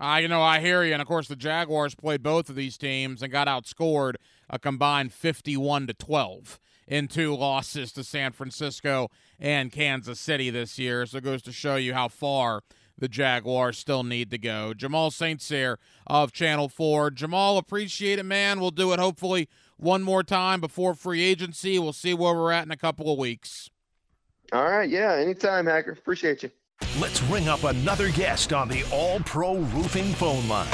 [0.00, 0.92] uh, you know, I hear you.
[0.92, 4.14] And of course, the Jaguars played both of these teams and got outscored
[4.50, 9.08] a combined 51 to 12 in two losses to San Francisco
[9.40, 11.06] and Kansas City this year.
[11.06, 12.62] So it goes to show you how far
[12.98, 14.74] the Jaguars still need to go.
[14.74, 15.40] Jamal St.
[15.40, 17.10] Cyr of Channel 4.
[17.10, 18.60] Jamal, appreciate it, man.
[18.60, 21.78] We'll do it hopefully one more time before free agency.
[21.78, 23.70] We'll see where we're at in a couple of weeks.
[24.52, 24.88] All right.
[24.88, 25.14] Yeah.
[25.14, 25.92] Anytime, Hacker.
[25.92, 26.50] Appreciate you.
[27.00, 30.68] Let's ring up another guest on the All Pro Roofing phone line.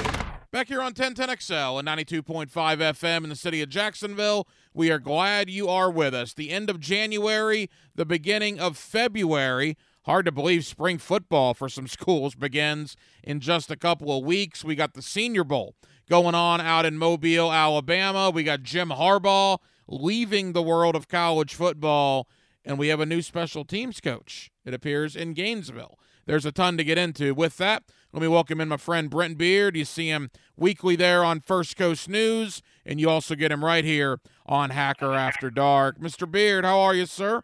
[0.51, 5.51] Back here on 1010XL and 92.5 FM in the city of Jacksonville, we are glad
[5.51, 6.33] you are with us.
[6.33, 9.77] The end of January, the beginning of February.
[10.07, 14.64] Hard to believe spring football for some schools begins in just a couple of weeks.
[14.64, 15.75] We got the Senior Bowl
[16.09, 18.31] going on out in Mobile, Alabama.
[18.31, 22.27] We got Jim Harbaugh leaving the world of college football
[22.68, 25.98] and we have a new special teams coach, it appears, in Gainesville.
[26.26, 27.35] There's a ton to get into.
[27.35, 29.74] With that, let me welcome in my friend Brent Beard.
[29.74, 33.87] You see him weekly there on First Coast News, and you also get him right
[33.87, 35.98] here on Hacker After Dark.
[35.98, 36.31] Mr.
[36.31, 37.42] Beard, how are you, sir?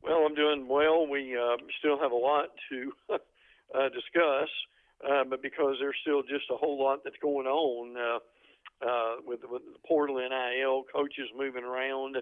[0.00, 1.08] Well, I'm doing well.
[1.08, 4.48] We uh, still have a lot to uh, discuss,
[5.04, 9.40] uh, but because there's still just a whole lot that's going on uh, uh, with,
[9.50, 12.16] with the portal NIL, coaches moving around,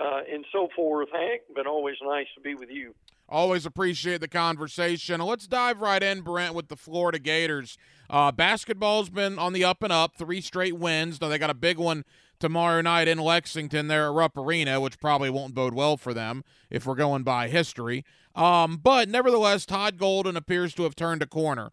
[0.00, 1.42] uh, and so forth, Hank.
[1.54, 2.94] But always nice to be with you.
[3.28, 5.20] Always appreciate the conversation.
[5.20, 7.78] Let's dive right in, Brent, with the Florida Gators.
[8.10, 11.20] Uh, basketball's been on the up and up, three straight wins.
[11.20, 12.04] Now they got a big one
[12.38, 16.44] tomorrow night in Lexington there at Rupp Arena, which probably won't bode well for them
[16.68, 18.04] if we're going by history.
[18.34, 21.70] Um, but nevertheless, Todd Golden appears to have turned a corner.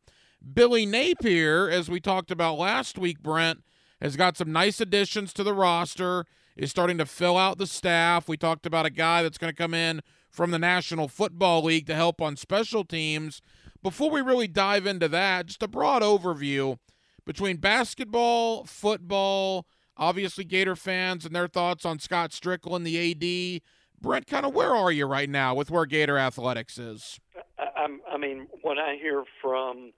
[0.54, 3.64] Billy Napier, as we talked about last week, Brent,
[4.02, 6.26] has got some nice additions to the roster
[6.62, 8.30] is starting to fill out the staff.
[8.30, 11.88] We talked about a guy that's going to come in from the National Football League
[11.88, 13.42] to help on special teams.
[13.84, 16.78] Before we really dive into that, just a broad overview
[17.26, 19.66] between basketball, football,
[20.02, 23.62] Obviously, Gator fans and their thoughts on Scott Stricklin, the AD.
[24.02, 27.20] Brent, kind of where are you right now with where Gator athletics is?
[27.60, 29.92] I, I mean, when I hear from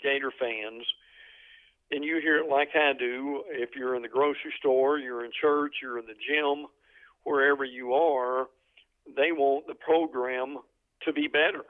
[0.00, 0.84] Gator fans,
[1.90, 5.30] and you hear it like I do, if you're in the grocery store, you're in
[5.40, 6.66] church, you're in the gym,
[7.24, 8.46] wherever you are,
[9.16, 10.58] they want the program
[11.04, 11.64] to be better.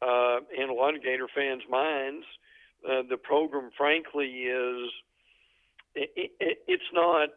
[0.00, 2.24] Uh, in a lot of Gator fans' minds,
[2.88, 4.90] uh, the program, frankly, is
[5.94, 7.30] it, it, it's not.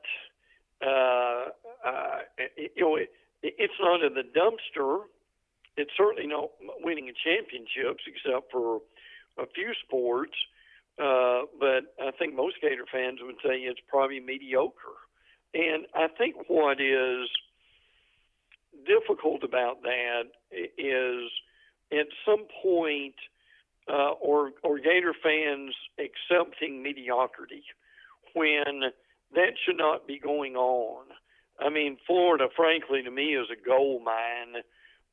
[0.85, 1.49] Uh,
[1.85, 2.19] uh,
[2.57, 3.11] you know, it,
[3.43, 5.01] it's not in the dumpster.
[5.77, 6.49] It's certainly not
[6.83, 8.81] winning championships, except for
[9.37, 10.33] a few sports.
[10.33, 10.60] Uh,
[11.59, 14.99] but I think most Gator fans would say it's probably mediocre.
[15.53, 17.27] And I think what is
[18.85, 20.23] difficult about that
[20.77, 21.31] is
[21.91, 23.15] at some point,
[23.91, 27.63] uh, or or Gator fans accepting mediocrity
[28.33, 28.91] when
[29.33, 31.05] that should not be going on.
[31.59, 34.63] I mean, Florida, frankly, to me, is a gold mine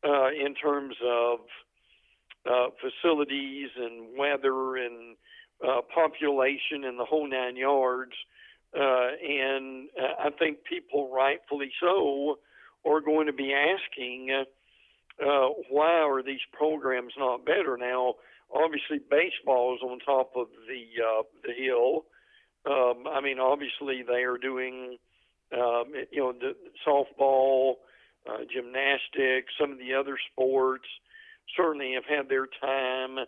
[0.04, 1.40] uh, in terms of
[2.46, 5.16] uh, facilities and weather and
[5.66, 8.12] uh, population and the whole nine yards.
[8.74, 12.38] Uh, and uh, I think people, rightfully so,
[12.86, 14.44] are going to be asking,
[15.20, 17.76] uh, why are these programs not better?
[17.78, 18.14] Now,
[18.54, 22.04] obviously, baseball is on top of the uh, the hill.
[22.66, 24.98] Um, I mean, obviously, they are doing,
[25.52, 26.54] um, you know, the
[26.86, 27.74] softball,
[28.28, 30.86] uh, gymnastics, some of the other sports
[31.56, 33.18] certainly have had their time.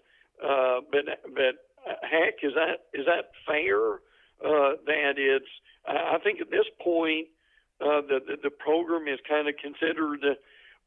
[0.42, 1.69] Uh, but but uh,
[2.02, 4.00] heck, is that is that fair?
[4.42, 5.46] Uh, that it's
[5.86, 7.28] I think at this point
[7.80, 10.24] uh, the, the the program is kind of considered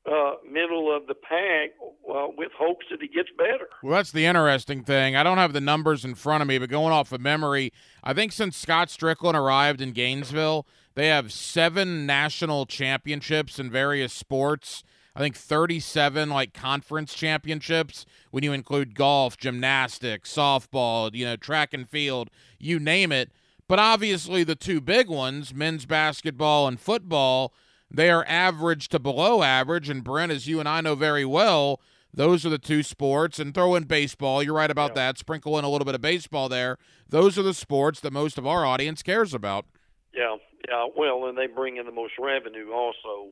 [0.05, 1.71] uh, middle of the pack
[2.09, 3.69] uh, with hopes that it gets better.
[3.81, 5.15] Well, that's the interesting thing.
[5.15, 7.71] I don't have the numbers in front of me, but going off of memory,
[8.03, 14.13] I think since Scott Stricklin arrived in Gainesville, they have seven national championships in various
[14.13, 14.83] sports.
[15.15, 21.73] I think 37 like conference championships when you include golf, gymnastics, softball, you know, track
[21.73, 23.31] and field, you name it.
[23.67, 27.53] But obviously, the two big ones, men's basketball and football,
[27.89, 29.89] they are average to below average.
[29.89, 31.79] And Brent, as you and I know very well,
[32.13, 33.39] those are the two sports.
[33.39, 34.43] And throw in baseball.
[34.43, 35.11] You're right about yeah.
[35.11, 35.17] that.
[35.17, 36.77] Sprinkle in a little bit of baseball there.
[37.07, 39.65] Those are the sports that most of our audience cares about.
[40.13, 40.35] Yeah,
[40.67, 40.87] yeah.
[40.95, 43.31] Well, and they bring in the most revenue also,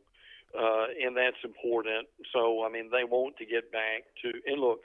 [0.57, 2.07] uh, and that's important.
[2.33, 4.31] So, I mean, they want to get back to.
[4.45, 4.79] And look,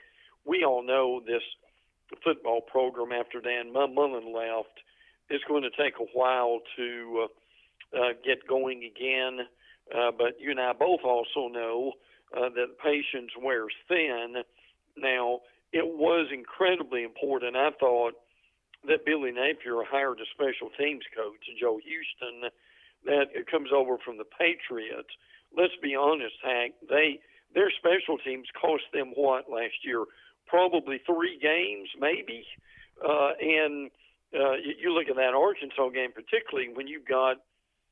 [0.45, 1.43] we all know this
[2.23, 4.79] football program after Dan Mullen left
[5.29, 9.45] it's going to take a while to uh, uh, get going again.
[9.93, 11.93] Uh, but you and I both also know
[12.35, 14.43] uh, that patience wears thin.
[14.97, 15.39] Now,
[15.71, 18.13] it was incredibly important, I thought,
[18.87, 22.49] that Billy Napier hired a special teams coach, Joe Houston,
[23.05, 25.09] that comes over from the Patriots.
[25.55, 26.75] Let's be honest, Hank.
[26.89, 27.19] They
[27.53, 30.03] their special teams cost them what last year?
[30.47, 32.45] Probably three games, maybe.
[33.03, 33.89] Uh, and
[34.33, 37.37] uh, you, you look at that Arkansas game, particularly when you've got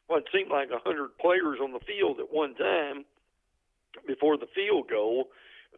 [0.08, 3.06] what seemed like a hundred players on the field at one time
[4.08, 5.30] before the field goal.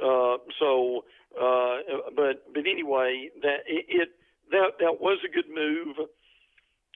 [0.01, 1.05] Uh, so,
[1.39, 1.77] uh,
[2.15, 4.09] but but anyway, that it, it
[4.51, 5.95] that that was a good move.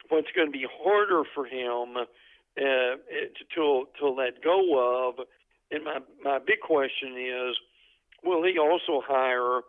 [0.09, 1.95] What's going to be harder for him
[2.57, 5.25] uh, to, to to let go of,
[5.71, 7.55] and my my big question is,
[8.23, 9.61] will he also hire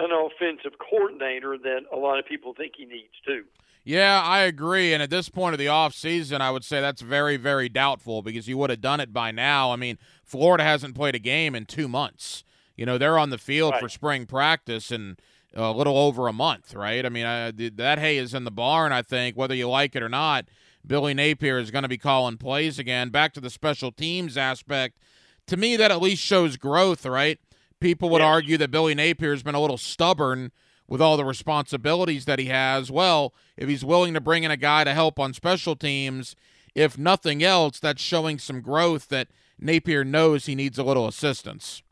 [0.00, 3.44] an offensive coordinator that a lot of people think he needs too.
[3.84, 4.92] Yeah, I agree.
[4.92, 8.46] And at this point of the offseason, I would say that's very, very doubtful because
[8.46, 9.72] you would have done it by now.
[9.72, 12.44] I mean, Florida hasn't played a game in two months.
[12.76, 13.80] You know, they're on the field right.
[13.80, 15.16] for spring practice in
[15.54, 17.04] a little over a month, right?
[17.04, 20.02] I mean, I, that hay is in the barn, I think, whether you like it
[20.02, 20.46] or not.
[20.86, 23.10] Billy Napier is going to be calling plays again.
[23.10, 24.98] Back to the special teams aspect.
[25.46, 27.38] To me, that at least shows growth, right?
[27.80, 30.52] People would argue that Billy Napier has been a little stubborn
[30.88, 32.90] with all the responsibilities that he has.
[32.90, 36.34] Well, if he's willing to bring in a guy to help on special teams,
[36.74, 39.28] if nothing else, that's showing some growth that
[39.58, 41.82] Napier knows he needs a little assistance.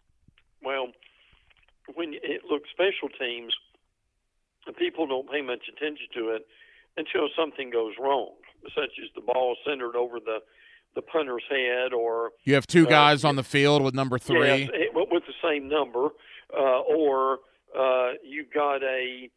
[0.62, 0.88] Well,
[1.94, 3.54] when it looks special teams,
[4.78, 6.46] people don't pay much attention to it
[6.96, 8.34] until something goes wrong,
[8.74, 10.38] such as the ball centered over the
[10.94, 14.18] the punter's head, or you have two uh, guys uh, on the field with number
[14.18, 16.08] three, yes, with the same number,
[16.56, 17.38] uh, or
[17.78, 19.30] uh, you've got a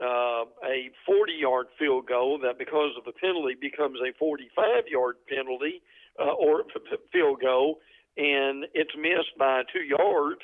[0.00, 5.16] uh, a 40 yard field goal that because of the penalty becomes a 45 yard
[5.28, 5.82] penalty
[6.18, 6.64] uh, or
[7.12, 7.78] field goal,
[8.16, 10.40] and it's missed by two yards.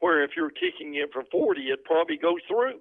[0.00, 2.80] Where if you're kicking it from 40, it probably goes through.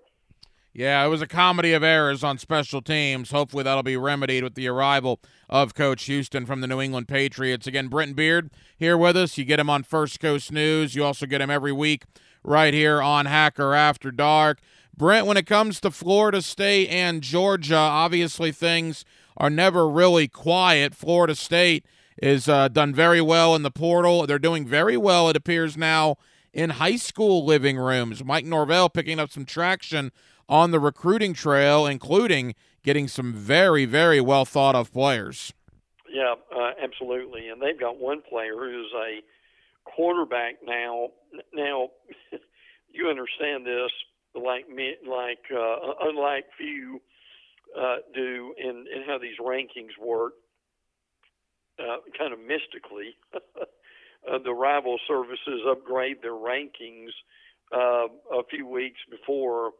[0.79, 3.31] Yeah, it was a comedy of errors on special teams.
[3.31, 5.19] Hopefully that'll be remedied with the arrival
[5.49, 7.67] of Coach Houston from the New England Patriots.
[7.67, 9.37] Again, Brenton Beard here with us.
[9.37, 10.95] You get him on First Coast News.
[10.95, 12.05] You also get him every week
[12.45, 14.61] right here on Hacker After Dark.
[14.95, 19.03] Brent, when it comes to Florida State and Georgia, obviously things
[19.35, 20.95] are never really quiet.
[20.95, 21.85] Florida State
[22.23, 24.25] is uh, done very well in the portal.
[24.25, 26.15] They're doing very well, it appears now,
[26.53, 28.23] in high school living rooms.
[28.23, 30.13] Mike Norvell picking up some traction
[30.49, 35.53] on the recruiting trail, including getting some very, very well thought of players.
[36.11, 37.49] Yeah, uh, absolutely.
[37.49, 39.21] And they've got one player who's a
[39.85, 41.09] quarterback now.
[41.53, 41.89] Now,
[42.89, 43.91] you understand this
[44.35, 46.99] like me, like uh, unlike few
[47.79, 50.33] uh, do in, in how these rankings work,
[51.79, 53.15] uh, kind of mystically.
[53.33, 57.09] uh, the rival services upgrade their rankings
[57.71, 59.71] uh, a few weeks before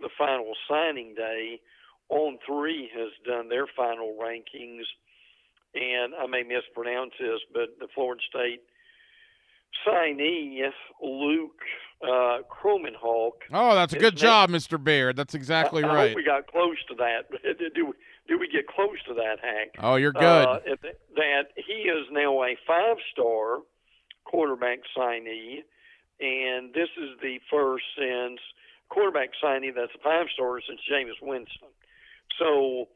[0.00, 1.60] the final signing day.
[2.08, 4.84] On three has done their final rankings,
[5.74, 8.62] and I may mispronounce this, but the Florida State
[9.86, 10.70] signee
[11.02, 11.60] Luke
[12.02, 13.32] uh, Kromenhoek.
[13.52, 14.82] Oh, that's a good job, Mr.
[14.82, 15.16] Beard.
[15.16, 16.16] That's exactly I, I right.
[16.16, 17.30] we got close to that.
[17.74, 17.94] do,
[18.28, 19.72] do we get close to that, Hank?
[19.78, 20.22] Oh, you're good.
[20.22, 20.58] Uh,
[21.16, 23.58] that he is now a five-star
[24.24, 25.58] quarterback signee,
[26.20, 28.40] and this is the first since
[28.88, 31.68] quarterback signee that's a five-star since Jameis Winston.
[32.38, 32.88] So,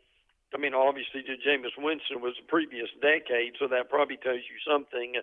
[0.55, 5.15] I mean, obviously, Jameis Winston was the previous decade, so that probably tells you something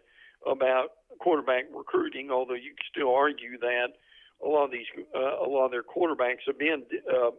[0.45, 2.31] about quarterback recruiting.
[2.31, 3.97] Although you can still argue that
[4.43, 7.31] a lot of these, uh, a lot of their quarterbacks have been uh,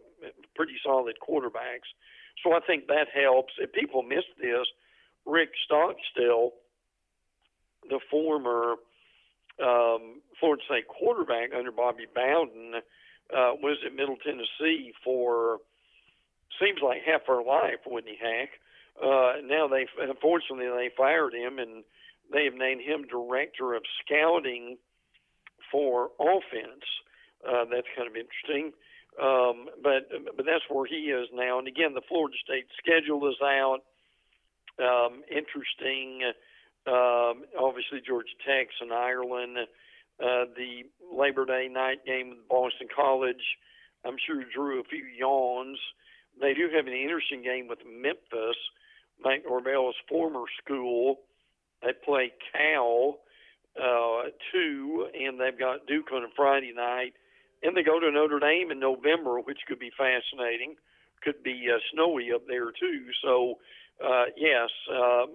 [0.55, 1.89] pretty solid quarterbacks.
[2.43, 3.53] So I think that helps.
[3.57, 4.67] If people miss this,
[5.25, 6.51] Rick Stockstill,
[7.89, 8.75] the former
[9.63, 12.81] um, Florida State quarterback under Bobby Bowden,
[13.33, 15.59] uh, was at Middle Tennessee for
[16.59, 18.49] seems like half her life, he, Hank?
[19.01, 21.83] Uh, now they unfortunately they fired him and
[22.31, 24.77] they have named him director of scouting
[25.71, 26.83] for offense.
[27.47, 28.73] Uh, that's kind of interesting.
[29.21, 31.59] Um, but but that's where he is now.
[31.59, 33.79] And again, the Florida State schedule is out.
[34.79, 36.23] Um, interesting.
[36.87, 39.57] Um, obviously, Georgia Tech's in Ireland.
[40.19, 43.57] Uh, the Labor Day night game with Boston College,
[44.05, 45.79] I'm sure drew a few yawns.
[46.39, 48.57] They do have an interesting game with Memphis,
[49.23, 51.19] Mike Norvell's former school.
[51.81, 53.19] They play Cal
[53.81, 57.13] uh, two, and they've got Duke on a Friday night
[57.63, 60.75] and they go to Notre Dame in November, which could be fascinating.
[61.23, 63.07] Could be uh, snowy up there too.
[63.21, 63.55] So,
[64.03, 65.25] uh, yes, uh,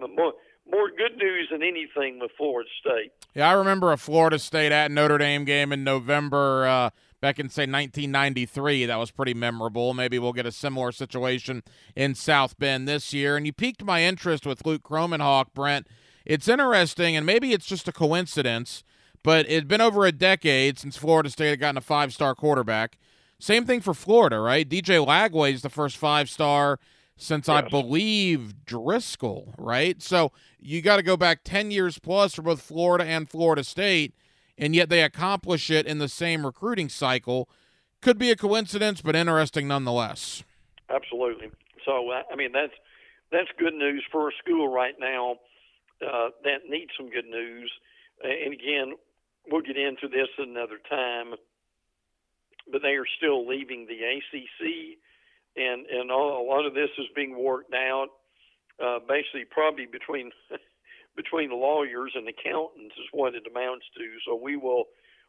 [0.71, 3.11] more good news than anything with Florida State.
[3.33, 6.67] Yeah, I remember a Florida State at Notre Dame game in November.
[6.67, 6.89] Uh,
[7.21, 11.63] back in say 1993 that was pretty memorable maybe we'll get a similar situation
[11.95, 15.87] in south bend this year and you piqued my interest with luke kromenhoek brent
[16.23, 18.83] it's interesting and maybe it's just a coincidence
[19.25, 22.99] but it's been over a decade since Florida State had gotten a five star quarterback.
[23.39, 24.69] Same thing for Florida, right?
[24.69, 26.79] DJ Lagway is the first five star
[27.17, 27.63] since yes.
[27.65, 30.01] I believe Driskel, right?
[30.01, 34.13] So you got to go back 10 years plus for both Florida and Florida State,
[34.57, 37.49] and yet they accomplish it in the same recruiting cycle.
[38.01, 40.43] Could be a coincidence, but interesting nonetheless.
[40.89, 41.51] Absolutely.
[41.85, 42.73] So, I mean, that's
[43.31, 45.37] that's good news for a school right now
[46.01, 47.71] uh, that needs some good news.
[48.23, 48.93] And again,
[49.49, 51.35] we'll get into this another time,
[52.71, 54.97] but they are still leaving the ACC,
[55.55, 58.07] and and all, a lot of this is being worked out,
[58.83, 60.31] uh, basically probably between
[61.15, 64.03] between lawyers and accountants is what it amounts to.
[64.27, 64.85] So we will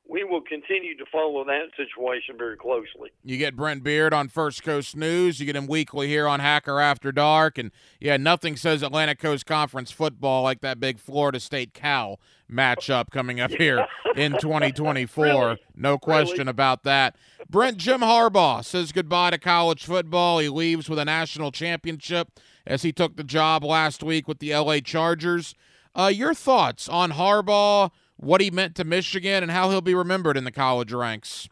[0.08, 3.10] we will continue to follow that situation very closely.
[3.24, 5.40] You get Brent Beard on First Coast News.
[5.40, 7.58] You get him weekly here on Hacker After Dark.
[7.58, 13.10] And yeah, nothing says Atlantic Coast Conference football like that big Florida State Cal matchup
[13.10, 13.84] coming up here
[14.16, 15.24] in 2024.
[15.24, 15.58] Really?
[15.74, 16.50] No question really?
[16.50, 17.16] about that.
[17.50, 20.38] Brent Jim Harbaugh says goodbye to college football.
[20.38, 22.28] He leaves with a national championship
[22.66, 25.54] as he took the job last week with the LA Chargers.
[25.94, 27.90] Uh, your thoughts on Harbaugh?
[28.16, 31.48] What he meant to Michigan and how he'll be remembered in the college ranks?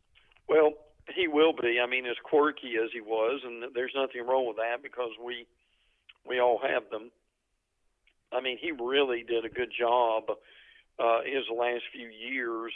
[0.48, 0.72] Well,
[1.14, 1.78] he will be.
[1.80, 5.46] I mean, as quirky as he was, and there's nothing wrong with that because we
[6.26, 7.10] we all have them.
[8.32, 10.24] I mean, he really did a good job
[10.98, 12.72] uh, his last few years,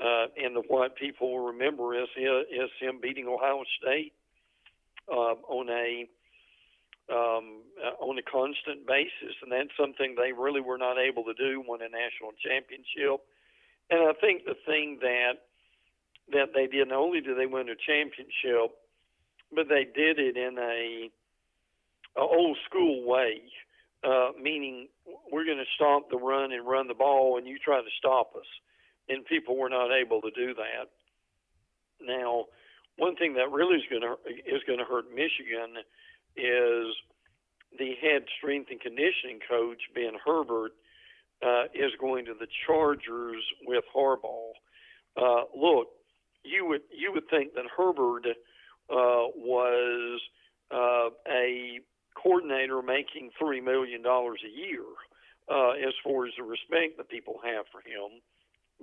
[0.00, 4.12] uh, and the, what people will remember is is him beating Ohio State
[5.10, 6.08] uh, on a
[7.10, 11.34] um, uh, on a constant basis, and that's something they really were not able to
[11.34, 11.62] do.
[11.66, 13.24] Win a national championship,
[13.90, 15.42] and I think the thing that
[16.32, 18.76] that they did not only did they win a championship,
[19.54, 21.10] but they did it in a,
[22.16, 23.42] a old school way,
[24.04, 24.88] uh, meaning
[25.30, 28.32] we're going to stop the run and run the ball, and you try to stop
[28.36, 28.46] us,
[29.08, 30.88] and people were not able to do that.
[32.00, 32.46] Now,
[32.96, 34.14] one thing that really is going to
[34.46, 35.82] is going to hurt Michigan
[36.36, 36.94] is
[37.78, 40.72] the head strength and conditioning coach Ben Herbert
[41.42, 44.52] uh, is going to the Chargers with Harbaugh.
[45.16, 45.88] Uh, look,
[46.44, 50.20] you would you would think that Herbert uh, was
[50.70, 51.80] uh, a
[52.14, 54.84] coordinator making three million dollars a year,
[55.50, 58.20] uh, as far as the respect that people have for him.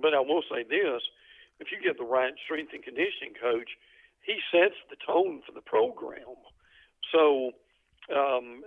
[0.00, 1.02] But I will say this:
[1.58, 3.70] if you get the right strength and conditioning coach,
[4.22, 6.36] he sets the tone for the program.
[7.12, 7.52] So
[8.10, 8.62] um,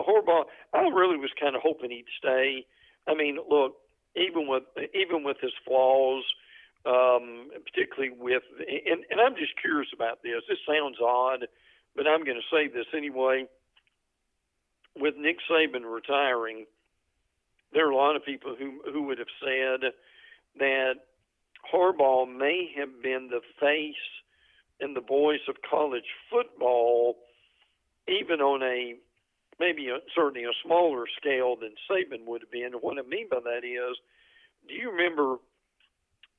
[0.00, 2.66] Harbaugh, I really was kind of hoping he'd stay.
[3.08, 3.74] I mean, look,
[4.16, 4.64] even with
[4.94, 6.24] even with his flaws,
[6.84, 10.42] um, particularly with, and, and I'm just curious about this.
[10.48, 11.46] This sounds odd,
[11.94, 13.46] but I'm going to say this anyway.
[14.98, 16.64] With Nick Saban retiring,
[17.72, 19.92] there are a lot of people who who would have said
[20.58, 20.94] that
[21.72, 23.94] Harbaugh may have been the face
[24.80, 27.16] and the voice of college football,
[28.08, 28.94] even on a
[29.58, 32.72] maybe a, certainly a smaller scale than Saban would have been.
[32.80, 33.96] What I mean by that is,
[34.68, 35.36] do you remember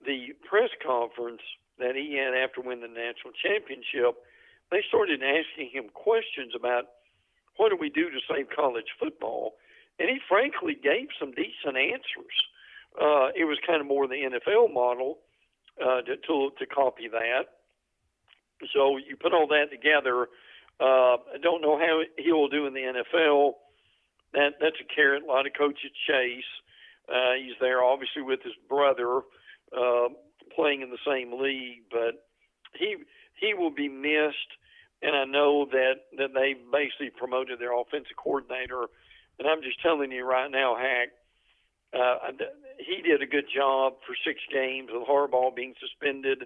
[0.05, 1.41] the press conference
[1.80, 4.22] that he had after winning the national championship?
[4.70, 6.86] They started asking him questions about
[7.57, 9.55] what do we do to save college football,
[9.99, 12.36] and he frankly gave some decent answers.
[12.99, 15.20] Uh, it was kind of more the NFL model
[15.82, 17.57] uh, to, to to copy that.
[18.74, 20.28] So you put all that together.
[20.80, 23.53] Uh, I don't know how he will do in the NFL.
[24.34, 25.23] That that's a carrot.
[25.23, 26.51] A lot of coaches chase.
[27.09, 29.21] Uh, he's there obviously with his brother
[29.75, 30.09] uh,
[30.55, 32.28] playing in the same league, but
[32.78, 32.97] he
[33.39, 34.51] he will be missed.
[35.01, 38.86] And I know that that they basically promoted their offensive coordinator.
[39.39, 41.09] And I'm just telling you right now, Hack,
[41.93, 42.32] uh,
[42.78, 46.45] he did a good job for six games with Harbaugh being suspended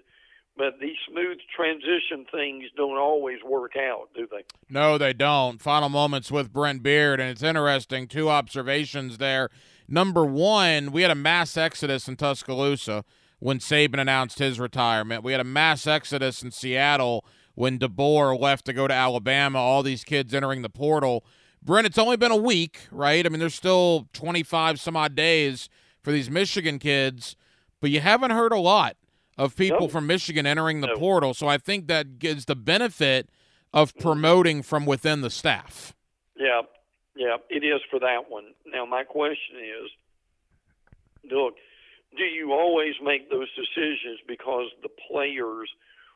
[0.56, 4.44] but these smooth transition things don't always work out, do they?
[4.68, 5.60] No, they don't.
[5.60, 8.06] Final moments with Brent Beard, and it's interesting.
[8.06, 9.48] Two observations there.
[9.88, 13.04] Number one, we had a mass exodus in Tuscaloosa
[13.38, 15.24] when Saban announced his retirement.
[15.24, 17.24] We had a mass exodus in Seattle
[17.54, 19.58] when DeBoer left to go to Alabama.
[19.58, 21.24] All these kids entering the portal.
[21.62, 23.24] Brent, it's only been a week, right?
[23.24, 25.68] I mean, there's still 25 some odd days
[26.02, 27.36] for these Michigan kids,
[27.80, 28.96] but you haven't heard a lot
[29.38, 31.34] of people from Michigan entering the portal.
[31.34, 33.28] So I think that gives the benefit
[33.72, 34.02] of mm-hmm.
[34.02, 35.94] promoting from within the staff.
[36.36, 36.62] Yeah,
[37.16, 38.54] yeah, it is for that one.
[38.66, 39.90] Now, my question is
[41.30, 41.54] look,
[42.16, 45.70] do you always make those decisions because the players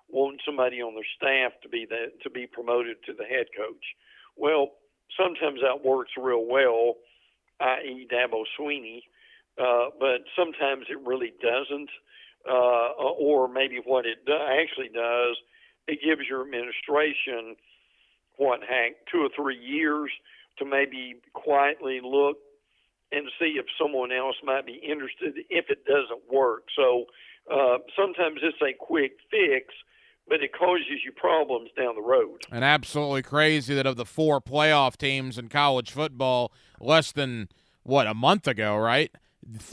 [0.08, 3.84] want somebody on their staff to be the, to be promoted to the head coach?
[4.36, 4.72] Well,
[5.16, 6.94] sometimes that works real well,
[7.60, 9.02] i.e., Dabo Swinney,
[9.58, 11.88] uh, but sometimes it really doesn't
[12.48, 15.36] uh, or maybe what it do- actually does,
[15.88, 17.56] it gives your administration
[18.36, 20.10] what Hank two or three years
[20.58, 22.36] to maybe quietly look
[23.12, 26.64] and see if someone else might be interested if it doesn't work.
[26.76, 27.04] So
[27.50, 29.72] uh, sometimes it's a quick fix,
[30.28, 32.42] but it causes you problems down the road.
[32.50, 37.48] And absolutely crazy that of the four playoff teams in college football, less than
[37.84, 39.12] what a month ago, right?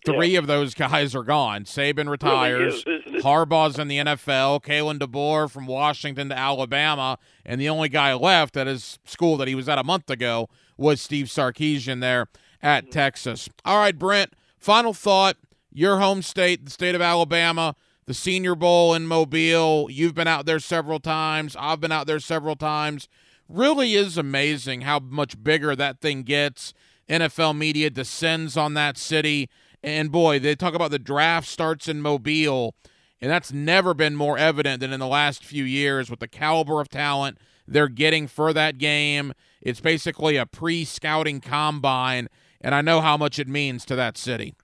[0.05, 0.39] Three yeah.
[0.39, 1.63] of those guys are gone.
[1.63, 2.83] Saban retires.
[2.85, 4.63] Really Harbaugh's in the NFL.
[4.63, 9.47] Kalen DeBoer from Washington to Alabama, and the only guy left at his school that
[9.47, 10.47] he was at a month ago
[10.77, 12.27] was Steve Sarkisian there
[12.61, 12.91] at mm-hmm.
[12.91, 13.49] Texas.
[13.65, 14.33] All right, Brent.
[14.57, 15.37] Final thought:
[15.71, 19.89] Your home state, the state of Alabama, the Senior Bowl in Mobile.
[19.89, 21.55] You've been out there several times.
[21.59, 23.07] I've been out there several times.
[23.49, 26.73] Really is amazing how much bigger that thing gets.
[27.09, 29.49] NFL media descends on that city
[29.83, 32.75] and boy, they talk about the draft starts in Mobile,
[33.21, 36.79] and that's never been more evident than in the last few years with the caliber
[36.79, 39.33] of talent they're getting for that game.
[39.61, 42.29] It's basically a pre scouting combine,
[42.61, 44.55] and I know how much it means to that city.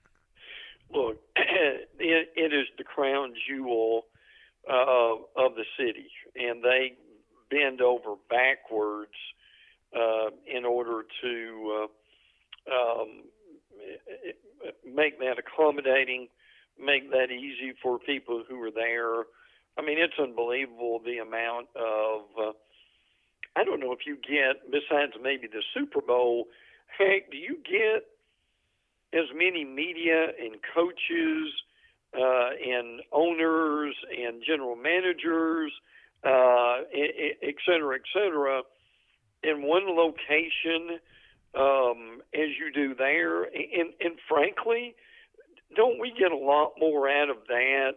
[0.94, 4.06] Look, it, it is the crown jewel
[4.68, 6.94] uh, of the city, and they
[7.50, 9.12] bend over backwards
[9.96, 11.88] uh, in order to
[12.70, 13.22] uh, um,
[14.84, 16.28] make that accommodating,
[16.78, 19.24] make that easy for people who are there.
[19.78, 22.22] I mean, it's unbelievable the amount of.
[22.38, 22.52] Uh,
[23.56, 26.46] I don't know if you get besides maybe the Super Bowl.
[26.98, 28.06] Heck, do you get
[29.12, 31.48] as many media and coaches
[32.14, 35.72] uh, and owners and general managers
[36.24, 38.62] uh, et cetera, et cetera,
[39.42, 41.00] in one location
[41.54, 43.44] um, as you do there.
[43.44, 44.94] And, and frankly,
[45.76, 47.92] don't we get a lot more out of that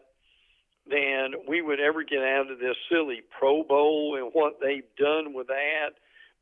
[0.89, 5.33] than we would ever get out of this silly Pro Bowl and what they've done
[5.33, 5.91] with that?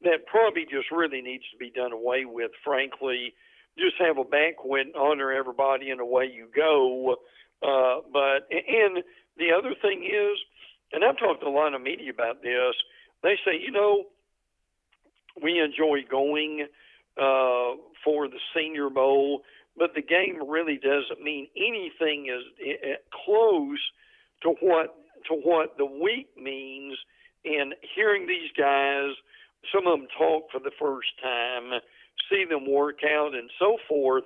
[0.04, 3.34] That probably just really needs to be done away with, frankly.
[3.78, 7.18] Just have a banquet, honor everybody, and away you go.
[7.62, 9.04] Uh, but and
[9.38, 10.38] the other thing is,
[10.92, 12.76] and I've talked to a lot of media about this.
[13.22, 14.06] They say, you know,
[15.42, 16.68] we enjoy going
[17.22, 19.44] uh, for the Senior Bowl,
[19.78, 22.42] but the game really doesn't mean anything as
[23.26, 23.80] close
[24.44, 24.96] to what
[25.28, 26.98] to what the week means.
[27.46, 29.12] And hearing these guys,
[29.74, 31.80] some of them talk for the first time,
[32.30, 34.24] see them work out, and so forth.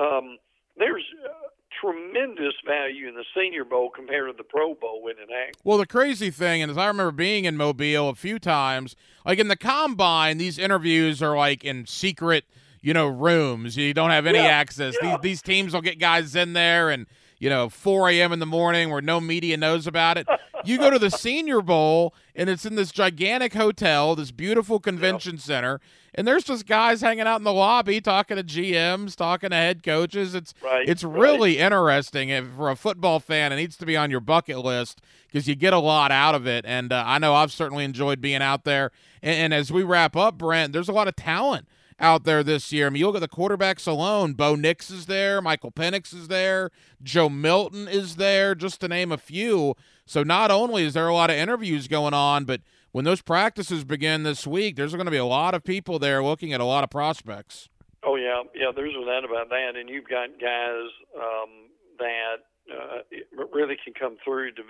[0.00, 0.38] Um,
[0.76, 1.48] there's uh,
[1.80, 5.58] tremendous value in the Senior Bowl compared to the Pro Bowl in an act.
[5.64, 9.38] Well, the crazy thing, and as I remember being in Mobile a few times, like
[9.38, 12.44] in the combine, these interviews are like in secret,
[12.80, 13.76] you know, rooms.
[13.76, 14.96] You don't have any Yeah, access.
[15.02, 15.16] yeah.
[15.22, 17.06] These these teams will get guys in there and
[17.38, 18.32] you know 4 a.m.
[18.32, 20.26] in the morning where no media knows about it.
[20.68, 25.38] you go to the Senior Bowl and it's in this gigantic hotel, this beautiful convention
[25.38, 25.80] center,
[26.14, 29.82] and there's just guys hanging out in the lobby talking to GMs, talking to head
[29.82, 30.34] coaches.
[30.34, 31.20] It's Right, it's right.
[31.20, 33.52] really interesting if, for a football fan.
[33.52, 36.46] It needs to be on your bucket list because you get a lot out of
[36.46, 36.64] it.
[36.66, 38.92] And uh, I know I've certainly enjoyed being out there.
[39.22, 41.68] And, and as we wrap up, Brent, there's a lot of talent
[41.98, 42.86] out there this year.
[42.86, 44.34] I mean, you look at the quarterbacks alone.
[44.34, 45.40] Bo Nix is there.
[45.40, 46.70] Michael Penix is there.
[47.02, 49.74] Joe Milton is there, just to name a few.
[50.04, 52.60] So not only is there a lot of interviews going on, but
[52.92, 56.22] when those practices begin this week, there's going to be a lot of people there
[56.22, 57.68] looking at a lot of prospects.
[58.04, 58.70] Oh yeah, yeah.
[58.74, 59.72] There's no doubt about that.
[59.76, 61.68] And you've got guys um,
[61.98, 62.36] that
[62.72, 64.52] uh, really can come through.
[64.52, 64.62] To,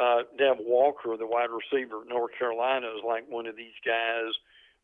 [0.00, 4.32] uh, Dev Walker, the wide receiver North Carolina, is like one of these guys.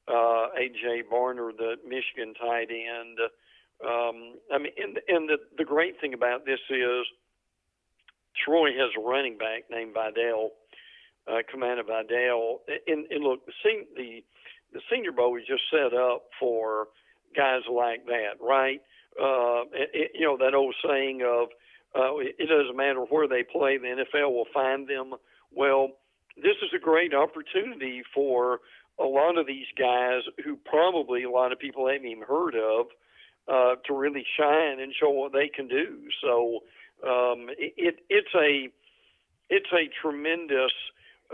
[0.08, 3.18] Uh, AJ Barner, the Michigan tight end.
[3.84, 7.06] Um, I mean, and, and the the great thing about this is
[8.44, 10.52] Troy has a running back named Vidal,
[11.26, 12.60] uh, Kimani Vidal.
[12.86, 14.22] And, and look, the, sen- the
[14.72, 16.88] the Senior Bowl is just set up for
[17.34, 18.80] guys like that, right?
[19.20, 21.48] Uh, it, you know that old saying of
[21.94, 25.14] uh, it doesn't matter where they play, the NFL will find them.
[25.54, 25.92] Well,
[26.36, 28.60] this is a great opportunity for
[28.98, 32.86] a lot of these guys who probably a lot of people haven't even heard of
[33.48, 36.08] uh, to really shine and show what they can do.
[36.22, 36.60] So
[37.06, 38.68] um, it, it it's a
[39.48, 40.72] it's a tremendous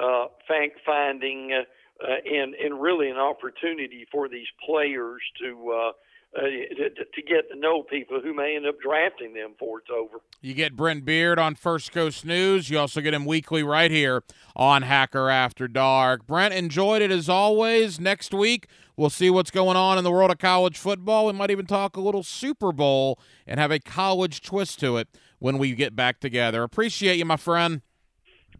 [0.01, 5.93] uh, fact finding uh, and and really an opportunity for these players to.
[6.35, 9.91] Uh, to, to get to know people who may end up drafting them before it's
[9.95, 10.23] over.
[10.41, 12.71] You get Brent Beard on First Coast News.
[12.71, 14.23] You also get him weekly right here
[14.57, 16.27] on Hacker After Dark.
[16.27, 18.01] Brent, enjoyed it as always.
[18.01, 18.67] Next week,
[18.97, 21.27] we'll see what's going on in the world of college football.
[21.27, 25.09] We might even talk a little Super Bowl and have a college twist to it
[25.39, 26.63] when we get back together.
[26.63, 27.83] Appreciate you, my friend.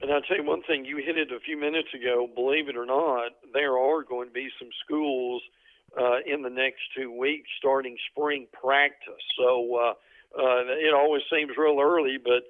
[0.03, 2.29] And I'll tell you one thing, you hit it a few minutes ago.
[2.35, 5.41] Believe it or not, there are going to be some schools
[5.99, 9.23] uh, in the next two weeks starting spring practice.
[9.39, 9.91] So uh,
[10.39, 12.45] uh, it always seems real early, but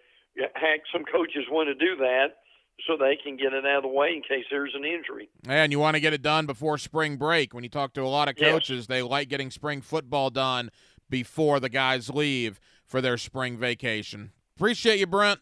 [0.54, 2.38] heck, some coaches want to do that
[2.86, 5.28] so they can get it out of the way in case there's an injury.
[5.46, 7.54] And you want to get it done before spring break.
[7.54, 8.50] When you talk to a lot of Yes.
[8.50, 10.70] coaches, they like getting spring football done
[11.10, 14.32] before the guys leave for their spring vacation.
[14.56, 15.40] Appreciate you, Brent.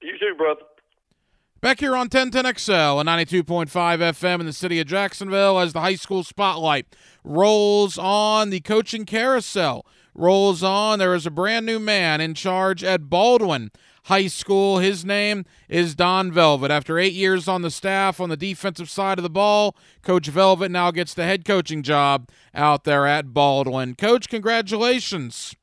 [0.00, 0.62] You too, brother.
[1.64, 5.94] Back here on 1010XL and 92.5 FM in the city of Jacksonville as the high
[5.94, 6.94] school spotlight
[7.24, 9.86] rolls on the coaching carousel.
[10.14, 10.98] Rolls on.
[10.98, 13.70] There is a brand new man in charge at Baldwin
[14.04, 14.80] High School.
[14.80, 16.70] His name is Don Velvet.
[16.70, 20.70] After eight years on the staff on the defensive side of the ball, Coach Velvet
[20.70, 23.94] now gets the head coaching job out there at Baldwin.
[23.94, 25.56] Coach, congratulations.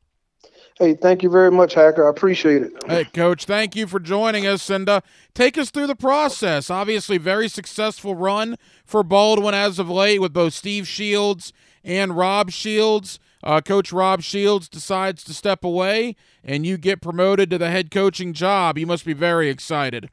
[0.81, 2.07] Hey, thank you very much, Hacker.
[2.07, 2.73] I appreciate it.
[2.87, 5.01] Hey, Coach, thank you for joining us and uh,
[5.35, 6.71] take us through the process.
[6.71, 11.53] Obviously, very successful run for Baldwin as of late with both Steve Shields
[11.83, 13.19] and Rob Shields.
[13.43, 17.91] Uh, Coach Rob Shields decides to step away, and you get promoted to the head
[17.91, 18.79] coaching job.
[18.79, 20.09] You must be very excited.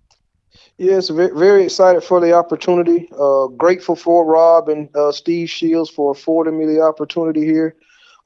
[0.76, 3.08] Yes, very excited for the opportunity.
[3.18, 7.74] Uh, grateful for Rob and uh, Steve Shields for affording me the opportunity here.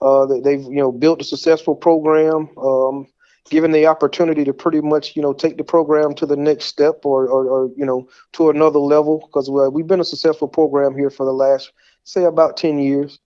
[0.02, 3.06] Uh, they- they've you know built a successful program, um,
[3.50, 7.04] given the opportunity to pretty much you know take the program to the next step
[7.04, 11.10] or or, or you know to another level because we've been a successful program here
[11.10, 11.70] for the last
[12.04, 13.18] say about ten years.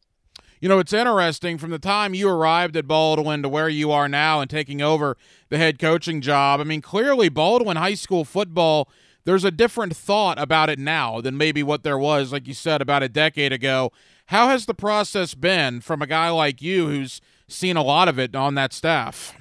[0.59, 4.09] You know, it's interesting from the time you arrived at Baldwin to where you are
[4.09, 5.16] now and taking over
[5.51, 6.61] the head coaching job.
[6.61, 8.89] I mean, clearly, Baldwin High School football,
[9.27, 12.81] there's a different thought about it now than maybe what there was, like you said,
[12.81, 13.93] about a decade ago.
[14.27, 18.18] How has the process been from a guy like you who's seen a lot of
[18.18, 19.37] it on that staff?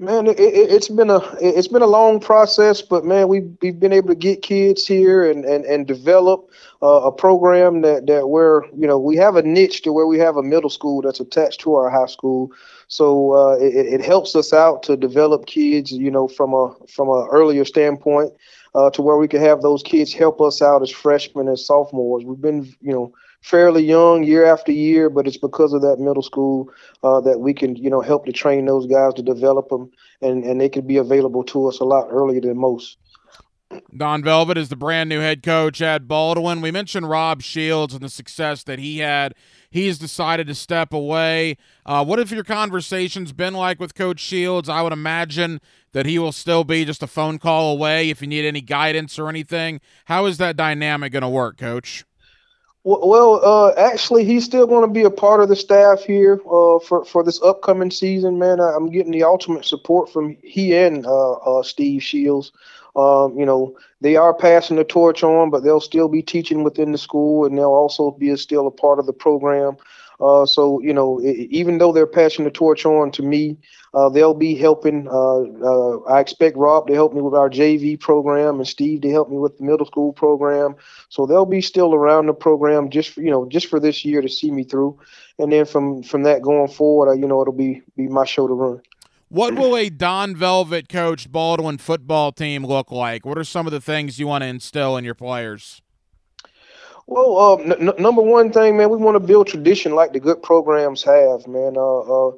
[0.00, 3.78] Man, it, it, has been a it's been a long process, but man, we've we've
[3.78, 6.50] been able to get kids here and and and develop
[6.82, 10.18] uh, a program that that where you know we have a niche to where we
[10.18, 12.50] have a middle school that's attached to our high school,
[12.88, 17.08] so uh, it, it helps us out to develop kids, you know, from a from
[17.08, 18.32] a earlier standpoint,
[18.74, 22.24] uh, to where we can have those kids help us out as freshmen and sophomores.
[22.24, 23.12] We've been, you know,
[23.44, 26.70] fairly young year after year, but it's because of that middle school
[27.02, 29.90] uh, that we can, you know, help to train those guys to develop them,
[30.22, 32.96] and and they can be available to us a lot earlier than most.
[33.96, 36.60] Don Velvet is the brand new head coach at Baldwin.
[36.60, 39.34] We mentioned Rob Shields and the success that he had.
[39.68, 41.56] He's decided to step away.
[41.84, 44.68] Uh, what have your conversations been like with Coach Shields?
[44.68, 45.60] I would imagine
[45.92, 49.18] that he will still be just a phone call away if you need any guidance
[49.18, 49.80] or anything.
[50.04, 52.04] How is that dynamic going to work, Coach?
[52.86, 56.78] Well, uh, actually, he's still going to be a part of the staff here uh,
[56.80, 58.38] for for this upcoming season.
[58.38, 62.52] Man, I, am getting the ultimate support from he and uh, uh, Steve Shields.
[62.94, 66.92] Um, you know, they are passing the torch on, but they'll still be teaching within
[66.92, 69.78] the school, and they'll also be a, still a part of the program.
[70.24, 73.58] Uh, so you know, even though they're passing the torch on to me,
[73.92, 75.06] uh, they'll be helping.
[75.06, 79.10] Uh, uh, I expect Rob to help me with our JV program, and Steve to
[79.10, 80.76] help me with the middle school program.
[81.10, 84.22] So they'll be still around the program just for, you know just for this year
[84.22, 84.98] to see me through,
[85.38, 88.48] and then from from that going forward, uh, you know, it'll be be my show
[88.48, 88.80] to run.
[89.28, 93.26] What will a Don Velvet coached Baldwin football team look like?
[93.26, 95.82] What are some of the things you want to instill in your players?
[97.06, 100.42] Well, uh, n- number one thing, man, we want to build tradition like the good
[100.42, 101.74] programs have, man.
[101.76, 102.30] Uh, uh,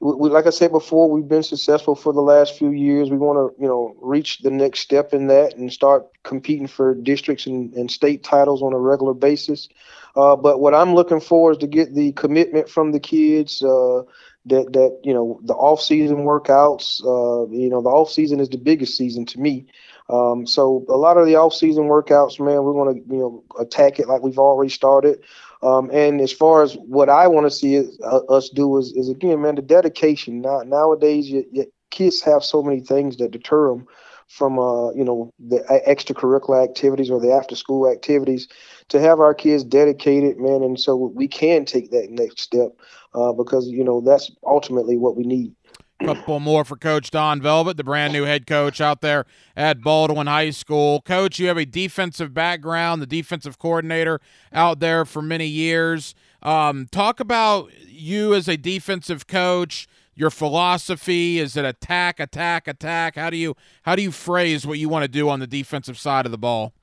[0.00, 3.10] we, like I said before, we've been successful for the last few years.
[3.10, 6.94] We want to, you know, reach the next step in that and start competing for
[6.94, 9.68] districts and, and state titles on a regular basis.
[10.14, 13.62] Uh, but what I'm looking for is to get the commitment from the kids.
[13.62, 14.02] Uh,
[14.48, 17.00] that that you know the off season workouts.
[17.04, 19.66] Uh, you know, the off season is the biggest season to me.
[20.08, 23.98] Um, so a lot of the off-season workouts, man, we want to you know attack
[23.98, 25.22] it like we've already started.
[25.62, 28.92] Um, and as far as what I want to see is, uh, us do is,
[28.92, 30.40] is again, man, the dedication.
[30.42, 33.86] Now nowadays, you, you, kids have so many things that deter them
[34.28, 38.48] from uh, you know the extracurricular activities or the after-school activities.
[38.90, 42.70] To have our kids dedicated, man, and so we can take that next step
[43.14, 45.55] uh, because you know that's ultimately what we need.
[46.04, 49.24] Couple more for Coach Don Velvet, the brand new head coach out there
[49.56, 51.00] at Baldwin High School.
[51.00, 54.20] Coach, you have a defensive background, the defensive coordinator
[54.52, 56.14] out there for many years.
[56.42, 61.38] Um, talk about you as a defensive coach, your philosophy.
[61.38, 63.16] Is it attack, attack, attack?
[63.16, 65.98] How do you how do you phrase what you want to do on the defensive
[65.98, 66.74] side of the ball?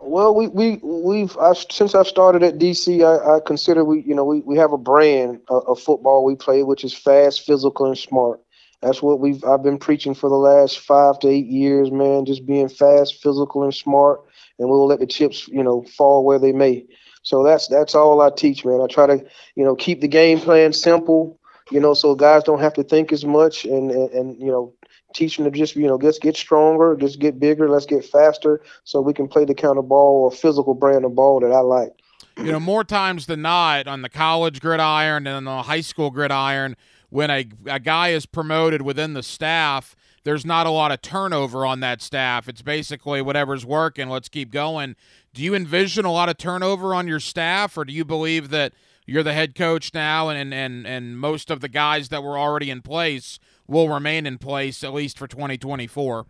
[0.00, 4.14] Well, we we we've I, since I've started at DC, I, I consider we you
[4.14, 7.86] know we, we have a brand of, of, football we play, which is fast, physical,
[7.86, 8.40] and smart.
[8.80, 12.26] That's what we've I've been preaching for the last five to eight years, man.
[12.26, 14.20] Just being fast, physical, and smart,
[14.58, 16.86] and we'll let the chips you know fall where they may.
[17.22, 18.80] So that's that's all I teach, man.
[18.80, 19.24] I try to
[19.56, 21.40] you know keep the game plan simple,
[21.72, 24.72] you know, so guys don't have to think as much, and and, and you know
[25.14, 28.60] teach them to just you know just get stronger, just get bigger, let's get faster,
[28.84, 31.60] so we can play the kind of ball or physical brand of ball that I
[31.60, 31.92] like.
[32.36, 36.10] You know, more times than not, on the college gridiron and on the high school
[36.10, 36.76] gridiron,
[37.10, 41.66] when a, a guy is promoted within the staff, there's not a lot of turnover
[41.66, 42.48] on that staff.
[42.48, 44.94] It's basically whatever's working, let's keep going.
[45.34, 48.72] Do you envision a lot of turnover on your staff, or do you believe that
[49.04, 52.70] you're the head coach now and, and, and most of the guys that were already
[52.70, 53.38] in place
[53.68, 56.26] will remain in place at least for 2024.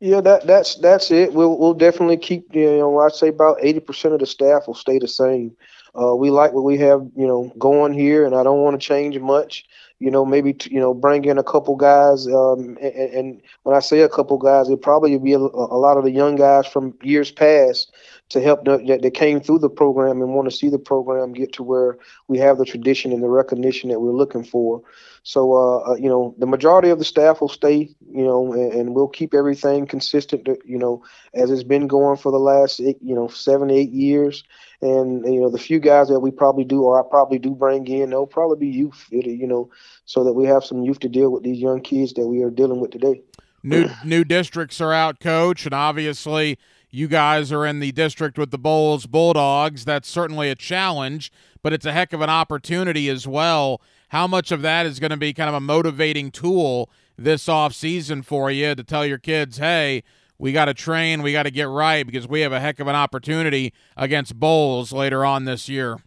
[0.00, 1.32] Yeah, that that's that's it.
[1.32, 4.74] We'll we'll definitely keep you know I'd say about eighty percent of the staff will
[4.74, 5.56] stay the same.
[6.00, 8.86] Uh, we like what we have you know going here, and I don't want to
[8.86, 9.64] change much.
[9.98, 13.80] You know, maybe you know bring in a couple guys, um, and, and, when I
[13.80, 16.94] say a couple guys, it probably be a, a, lot of the young guys from
[17.02, 17.92] years past
[18.28, 21.32] to help the, that, that came through the program and want to see the program
[21.32, 21.98] get to where
[22.28, 24.82] we have the tradition and the recognition that we're looking for.
[25.28, 28.72] So, uh, uh, you know, the majority of the staff will stay, you know, and,
[28.72, 31.04] and, we'll keep everything consistent, you know,
[31.34, 34.42] as it's been going for the last, you know, seven, eight years.
[34.80, 37.86] And, you know, the few guys that we probably do, or I probably do bring
[37.88, 39.68] in, they'll probably be youth, you know,
[40.06, 42.48] so that we have some youth to deal with these young kids that we are
[42.48, 43.20] dealing with today.
[43.62, 46.56] New new districts are out, coach, and obviously
[46.90, 49.84] you guys are in the district with the Bolles Bulldogs.
[49.84, 51.30] That's certainly a challenge,
[51.62, 53.82] but it's a heck of an opportunity as well.
[54.08, 57.74] How much of that is going to be kind of a motivating tool this off
[57.74, 60.02] season for you to tell your kids, hey,
[60.38, 62.86] we got to train, we got to get right because we have a heck of
[62.86, 65.98] an opportunity against Bolles later on this year.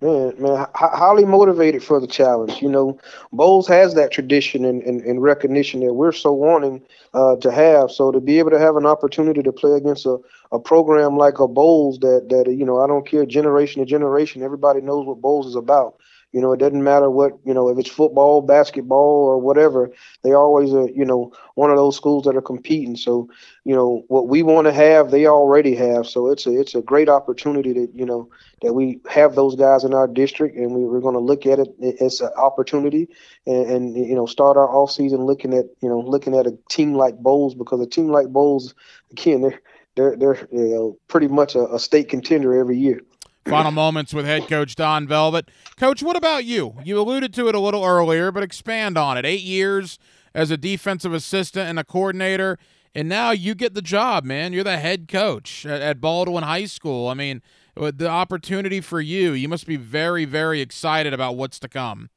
[0.00, 2.60] Man, man, highly motivated for the challenge.
[2.62, 2.98] You know,
[3.32, 6.82] Bolles has that tradition and, and, and recognition that we're so wanting
[7.14, 7.92] uh, to have.
[7.92, 10.18] So to be able to have an opportunity to play against a,
[10.50, 14.42] a program like a Bolles that that you know, I don't care generation to generation,
[14.42, 15.94] everybody knows what Bolles is about.
[16.32, 19.90] You know, it doesn't matter what, you know, if it's football, basketball, or whatever,
[20.22, 22.96] they always are, you know, one of those schools that are competing.
[22.96, 23.30] So,
[23.64, 26.06] you know, what we want to have, they already have.
[26.06, 28.28] So it's a it's a great opportunity that, you know,
[28.62, 31.58] that we have those guys in our district and we, we're going to look at
[31.58, 33.08] it as an opportunity
[33.46, 36.56] and, and, you know, start our off season looking at, you know, looking at a
[36.68, 38.74] team like Bolles because a team like Bolles,
[39.12, 39.60] again, they're
[39.96, 43.00] they're they're you know, pretty much a, a state contender every year.
[43.46, 45.50] Final moments with head coach Don Velvet.
[45.76, 46.74] Coach, what about you?
[46.84, 49.24] You alluded to it a little earlier, but expand on it.
[49.24, 49.98] Eight years
[50.34, 52.58] as a defensive assistant and a coordinator,
[52.94, 54.52] and now you get the job, man.
[54.52, 57.08] You're the head coach at, Baldwin High School.
[57.08, 57.42] I mean,
[57.74, 62.10] the opportunity for you, you must be very, very excited about what's to come.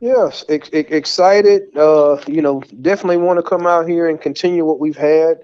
[0.00, 1.76] Yes, ex- excited.
[1.76, 5.38] Uh, you know, definitely want to come out here and continue what we've had.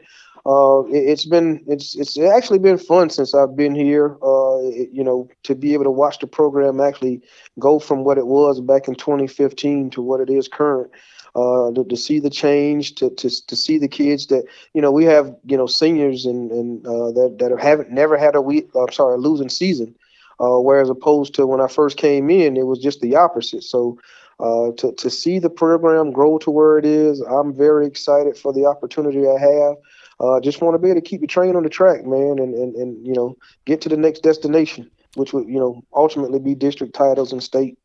[0.45, 4.17] Uh, it, has been it's it's actually been fun since I've been here.
[4.23, 7.21] Uh, it, you know, to be able to watch the program actually
[7.61, 10.91] go from what it was back in 2015 to what it is current.
[11.35, 14.91] Uh, to, to see the change, to, to to see the kids that you know
[14.91, 18.69] we have you know seniors and and uh, that that haven't never had a week.
[18.75, 19.95] I'm sorry, a losing season.
[20.41, 23.63] Uh, whereas opposed to when I first came in, it was just the opposite.
[23.63, 23.99] So
[24.41, 28.53] uh, to to see the program grow to where it is, I'm very excited for
[28.53, 29.77] the opportunity I have
[30.23, 32.55] uh, just want to be able to keep the train on the track, man, and,
[32.55, 36.55] and, and you know get to the next destination, which would you know ultimately be
[36.55, 37.77] district titles and state.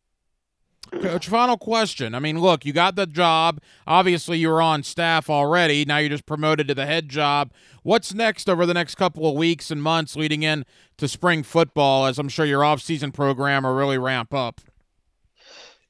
[1.01, 2.15] Coach, final question.
[2.15, 3.59] I mean, look, you got the job.
[3.85, 5.83] Obviously, you were on staff already.
[5.83, 7.51] Now you're just promoted to the head job.
[7.83, 10.63] What's next over the next couple of weeks and months leading in
[10.97, 14.61] to spring football, as I'm sure your off-season program will really ramp up?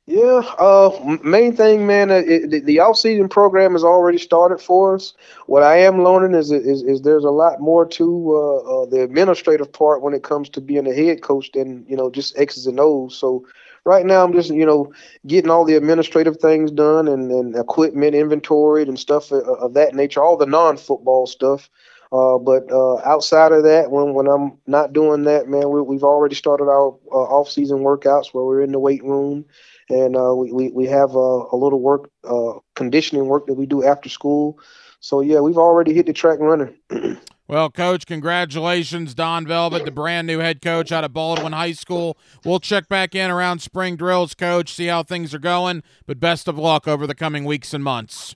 [0.09, 4.95] Yeah, uh, main thing, man, uh, it, the, the off-season program has already started for
[4.95, 5.13] us.
[5.47, 9.01] What I am learning is is, is there's a lot more to uh, uh, the
[9.03, 12.67] administrative part when it comes to being a head coach than you know just X's
[12.67, 13.17] and O's.
[13.17, 13.45] So
[13.83, 14.93] right now, I'm just you know
[15.25, 19.93] getting all the administrative things done and, and equipment inventoried and stuff of, of that
[19.93, 21.69] nature, all the non-football stuff.
[22.13, 26.03] Uh, but uh, outside of that, when when I'm not doing that, man, we, have
[26.05, 29.43] already started our uh, off-season workouts where we're in the weight room
[29.89, 33.65] and uh, we, we, we have a, a little work uh, conditioning work that we
[33.65, 34.59] do after school.
[34.99, 36.75] So yeah, we've already hit the track running.
[37.47, 42.17] well, coach, congratulations, Don Velvet, the brand new head coach out of Baldwin High School.
[42.43, 45.83] We'll check back in around spring drills, coach, see how things are going.
[46.05, 48.35] But best of luck over the coming weeks and months.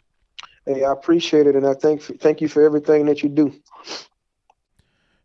[0.66, 3.54] Hey, I appreciate it, and I thank thank you for everything that you do.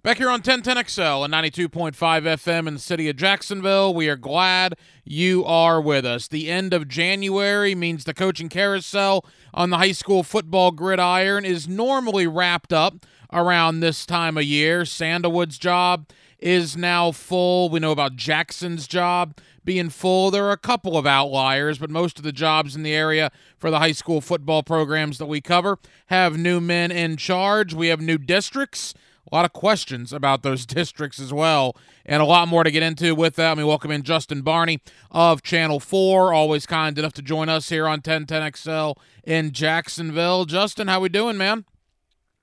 [0.07, 4.77] Back here on 1010XL and 92.5 FM in the city of Jacksonville, we are glad
[5.05, 6.29] you are with us.
[6.29, 11.67] The end of January means the coaching carousel on the high school football gridiron is
[11.67, 14.85] normally wrapped up around this time of year.
[14.85, 17.69] Sandalwood's job is now full.
[17.69, 20.31] We know about Jackson's job being full.
[20.31, 23.73] There are a couple of outliers, but most of the jobs in the area for
[23.73, 27.75] the high school football programs that we cover have new men in charge.
[27.75, 28.95] We have new districts
[29.31, 32.83] a lot of questions about those districts as well, and a lot more to get
[32.83, 33.49] into with that.
[33.49, 37.69] Let me welcome in Justin Barney of Channel 4, always kind enough to join us
[37.69, 40.45] here on 1010XL in Jacksonville.
[40.45, 41.65] Justin, how we doing, man?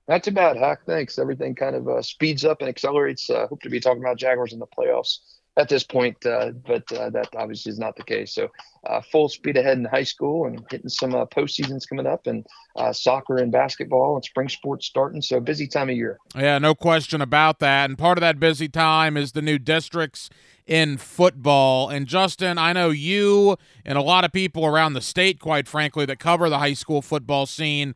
[0.06, 0.80] Not too bad, Hack.
[0.84, 1.18] Thanks.
[1.18, 3.30] Everything kind of uh, speeds up and accelerates.
[3.30, 5.18] Uh, hope to be talking about Jaguars in the playoffs
[5.56, 8.34] at this point, uh, but uh, that obviously is not the case.
[8.34, 8.50] So,
[8.86, 12.44] uh, full speed ahead in high school and hitting some uh, postseasons coming up, and
[12.76, 15.22] uh, soccer and basketball and spring sports starting.
[15.22, 16.18] So, busy time of year.
[16.36, 17.88] Yeah, no question about that.
[17.88, 20.28] And part of that busy time is the new districts
[20.66, 21.88] in football.
[21.88, 26.04] And Justin, I know you and a lot of people around the state, quite frankly,
[26.06, 27.94] that cover the high school football scene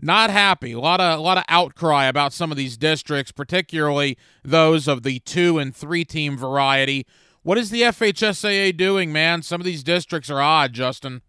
[0.00, 0.72] not happy.
[0.72, 5.02] A lot of a lot of outcry about some of these districts, particularly those of
[5.02, 7.06] the two and three team variety.
[7.42, 9.42] What is the FHSAA doing, man?
[9.42, 11.22] Some of these districts are odd, Justin.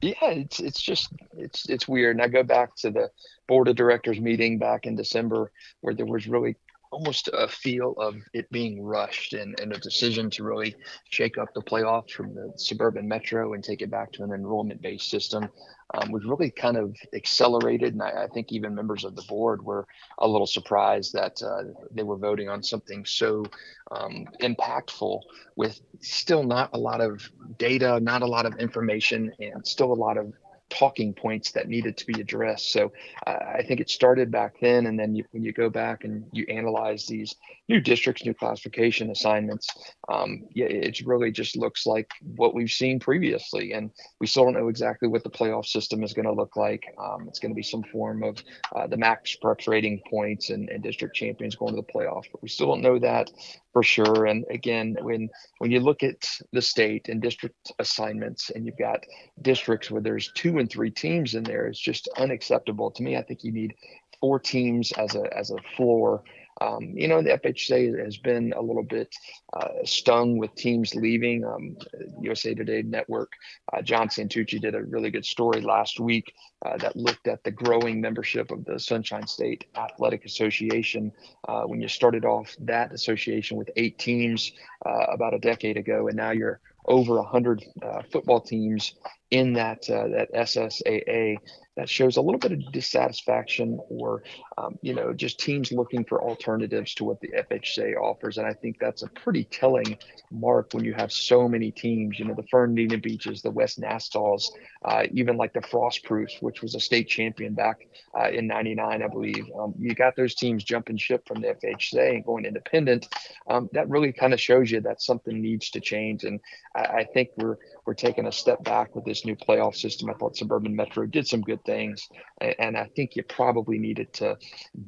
[0.00, 2.16] Yeah, it's it's just it's it's weird.
[2.16, 3.10] And I go back to the
[3.48, 5.50] board of directors meeting back in December
[5.80, 6.56] where there was really
[6.90, 10.76] almost a feel of it being rushed and, and a decision to really
[11.10, 14.80] shake up the playoffs from the suburban metro and take it back to an enrollment
[14.80, 15.48] based system
[15.92, 17.92] um, was really kind of accelerated.
[17.92, 19.86] And I, I, think even members of the board were
[20.18, 23.44] a little surprised that uh, they were voting on something so
[23.90, 25.20] um, impactful
[25.56, 27.28] with still not a lot of
[27.58, 30.32] data, not a lot of information, and still a lot of
[30.70, 32.72] talking points that needed to be addressed.
[32.72, 32.92] So
[33.26, 36.24] uh, I think it started back then, and then you, when you go back and
[36.32, 37.34] you analyze these
[37.68, 39.68] new districts, new classification assignments,
[40.08, 43.90] um, yeah, it really just looks like what we've seen previously, and
[44.20, 46.84] we still don't know exactly what the playoff system is going to look like.
[46.98, 48.42] Um, it's going to be some form of
[48.74, 52.48] uh, the MaxPreps rating points and, and district champions going to the playoff, but we
[52.48, 53.30] still don't know that
[53.72, 54.26] for sure.
[54.26, 59.04] And again, when when you look at the state and district assignments, and you've got
[59.42, 63.16] districts where there's two and three teams in there is just unacceptable to me.
[63.16, 63.74] I think you need
[64.20, 66.22] four teams as a as a floor
[66.60, 69.14] um, you know, the FHA has been a little bit
[69.52, 71.44] uh, stung with teams leaving.
[71.44, 71.76] Um,
[72.20, 73.32] USA Today Network,
[73.72, 76.32] uh, John Santucci did a really good story last week
[76.64, 81.12] uh, that looked at the growing membership of the Sunshine State Athletic Association.
[81.48, 84.52] Uh, when you started off that association with eight teams
[84.86, 88.94] uh, about a decade ago, and now you're over 100 uh, football teams
[89.30, 91.36] in that uh, that SSAA
[91.76, 94.22] that shows a little bit of dissatisfaction or
[94.58, 98.38] um, you know just teams looking for alternatives to what the FHA offers.
[98.38, 99.98] And I think that's a pretty telling
[100.30, 104.52] mark when you have so many teams you know the Fernandina Beaches the West Nassau's
[104.84, 107.86] uh, even like the Frostproofs which was a state champion back
[108.18, 112.16] uh, in 99 I believe um, you got those teams jumping ship from the FHA
[112.16, 113.08] and going independent
[113.48, 116.40] um, that really kind of shows you that something needs to change and
[116.74, 117.56] I, I think we're
[117.86, 120.08] we're taking a step back with this new playoff system.
[120.08, 122.08] I thought Suburban Metro did some good things,
[122.40, 124.38] and I think you probably needed to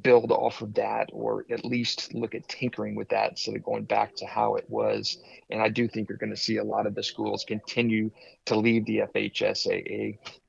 [0.01, 3.85] build off of that, or at least look at tinkering with that instead of going
[3.85, 5.17] back to how it was.
[5.49, 8.11] And I do think you're going to see a lot of the schools continue
[8.45, 9.86] to leave the FHSAA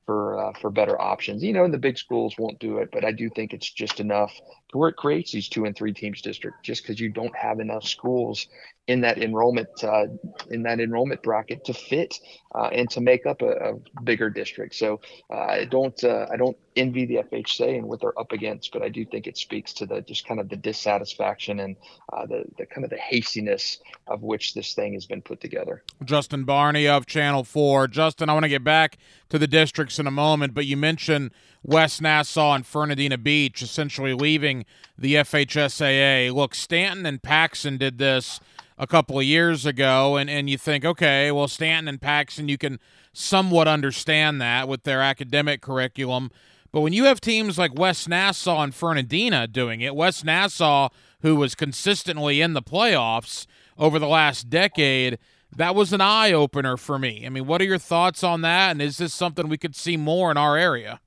[0.05, 1.43] for uh, for better options.
[1.43, 3.99] You know, and the big schools won't do it, but I do think it's just
[3.99, 4.33] enough
[4.71, 6.63] where it creates these two and three teams district.
[6.63, 8.47] Just because you don't have enough schools
[8.89, 10.07] in that enrollment uh,
[10.49, 12.19] in that enrollment bracket to fit
[12.55, 14.73] uh, and to make up a, a bigger district.
[14.73, 14.99] So
[15.29, 18.81] uh, I don't uh, I don't envy the FHA and what they're up against, but
[18.81, 21.75] I do think it speaks to the just kind of the dissatisfaction and
[22.11, 25.83] uh, the the kind of the hastiness of which this thing has been put together.
[26.03, 27.87] Justin Barney of Channel Four.
[27.87, 28.97] Justin, I want to get back
[29.29, 31.29] to the districts in a moment, but you mentioned
[31.61, 34.58] West Nassau and Fernandina Beach essentially leaving
[34.97, 36.33] the FHSAA.
[36.33, 38.39] Look, Stanton and Paxson did this
[38.77, 42.57] a couple of years ago, and, and you think, okay, well, Stanton and Paxson, you
[42.57, 42.79] can
[43.13, 46.31] somewhat understand that with their academic curriculum.
[46.71, 50.89] But when you have teams like West Nassau and Fernandina doing it, West Nassau,
[51.21, 53.45] who was consistently in the playoffs
[53.77, 55.17] over the last decade,
[55.55, 57.25] that was an eye opener for me.
[57.25, 58.71] I mean, what are your thoughts on that?
[58.71, 61.01] And is this something we could see more in our area?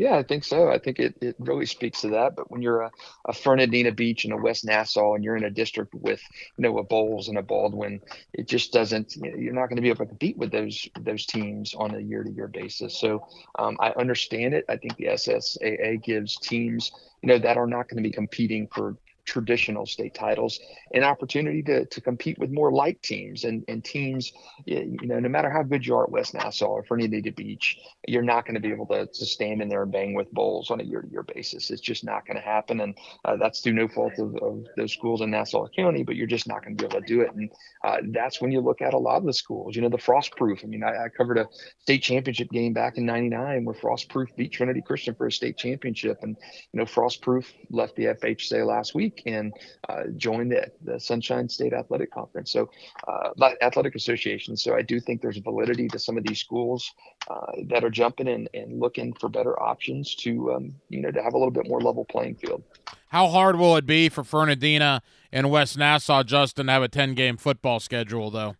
[0.00, 0.70] Yeah, I think so.
[0.70, 2.34] I think it, it really speaks to that.
[2.34, 2.90] But when you're a,
[3.26, 6.22] a Fernandina Beach and a West Nassau and you're in a district with,
[6.56, 8.00] you know, a Bolles and a Baldwin,
[8.32, 11.74] it just doesn't, you're not going to be able to compete with those those teams
[11.74, 12.98] on a year to year basis.
[12.98, 13.26] So
[13.58, 14.64] um, I understand it.
[14.70, 16.90] I think the SSAA gives teams,
[17.22, 18.96] you know, that are not going to be competing for
[19.30, 20.58] traditional state titles,
[20.92, 24.32] an opportunity to, to compete with more light teams and, and teams,
[24.66, 27.78] you know, no matter how good you are at West Nassau or Fernandina Beach,
[28.08, 30.72] you're not going to be able to, to stand in there and bang with Bolles
[30.72, 31.70] on a year to year basis.
[31.70, 32.80] It's just not going to happen.
[32.80, 36.26] And uh, that's through no fault of, of, those schools in Nassau County, but you're
[36.26, 37.32] just not going to be able to do it.
[37.32, 37.50] And
[37.84, 40.64] uh, that's when you look at a lot of the schools, you know, the Frostproof.
[40.64, 41.46] I mean, I, I covered a
[41.78, 46.18] state championship game back in 99 where Frostproof beat Trinity Christian for a state championship.
[46.22, 46.36] And,
[46.72, 49.52] you know, Frostproof left the FHSA last week and
[49.88, 52.70] uh, join the, the Sunshine State Athletic Conference, so
[53.08, 53.30] uh,
[53.62, 54.56] athletic association.
[54.56, 56.92] So I do think there's validity to some of these schools
[57.28, 61.22] uh, that are jumping in and looking for better options to um, you know to
[61.22, 62.62] have a little bit more level playing field.
[63.08, 65.02] How hard will it be for Fernandina
[65.32, 68.54] and West Nassau, Justin, to have a 10 game football schedule, though?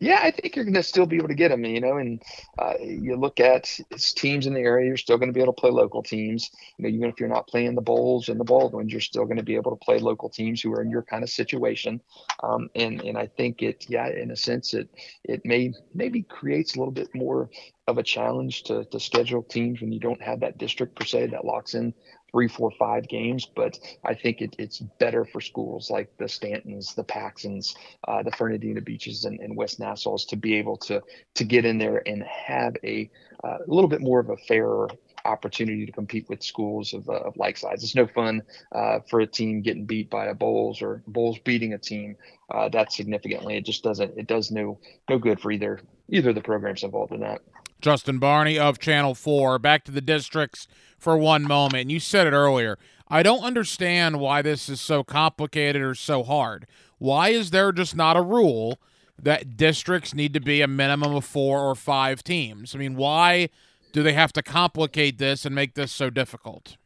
[0.00, 1.96] Yeah, I think you're going to still be able to get them, you know.
[1.98, 2.22] And
[2.58, 3.78] uh, you look at
[4.16, 6.50] teams in the area, you're still going to be able to play local teams.
[6.78, 9.36] You know, even if you're not playing the Bolles and the Baldwins, you're still going
[9.36, 12.00] to be able to play local teams who are in your kind of situation.
[12.42, 14.88] Um, and and I think it, yeah, in a sense, it
[15.24, 17.50] it may maybe creates a little bit more
[17.86, 21.28] of a challenge to to schedule teams when you don't have that district per se
[21.28, 21.94] that locks in
[22.30, 23.46] three, four, five games.
[23.46, 27.74] But I think it, it's better for schools like the Stantons, the Paxsons,
[28.06, 31.02] uh, the Fernandina Beaches, and, and, West Nassau's to be able to
[31.34, 33.10] to get in there and have a
[33.42, 34.88] uh, little bit more of a fairer
[35.24, 37.82] opportunity to compete with schools of, uh, of like size.
[37.82, 38.42] It's no fun
[38.72, 42.16] uh, for a team getting beat by a Bolles or Bolles beating a team
[42.50, 43.56] uh, that significantly.
[43.56, 44.16] It just doesn't.
[44.16, 44.78] It does no
[45.08, 47.42] no good for either either the programs involved in that.
[47.80, 49.58] Justin Barney of Channel 4.
[49.58, 50.68] Back to the districts
[50.98, 51.90] for one moment.
[51.90, 52.78] You said it earlier.
[53.08, 56.66] I don't understand why this is so complicated or so hard.
[56.98, 58.78] Why is there just not a rule
[59.20, 62.74] that districts need to be a minimum of four or five teams?
[62.74, 63.48] I mean, why
[63.92, 66.76] do they have to complicate this and make this so difficult?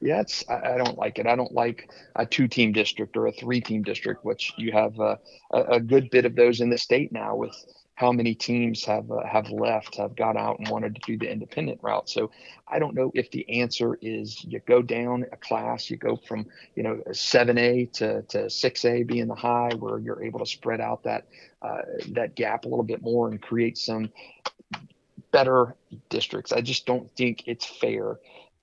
[0.00, 1.26] Yeah, it's I, I don't like it.
[1.26, 5.16] I don't like a two-team district or a three-team district, which you have uh,
[5.52, 7.56] a, a good bit of those in the state now with
[7.94, 11.30] how many teams have uh, have left, have got out and wanted to do the
[11.30, 12.08] independent route.
[12.08, 12.30] So
[12.66, 16.46] I don't know if the answer is you go down a class, you go from
[16.74, 20.46] you know seven A to to six A being the high, where you're able to
[20.46, 21.26] spread out that
[21.62, 24.10] uh, that gap a little bit more and create some
[25.30, 25.74] better
[26.08, 26.52] districts.
[26.52, 28.18] I just don't think it's fair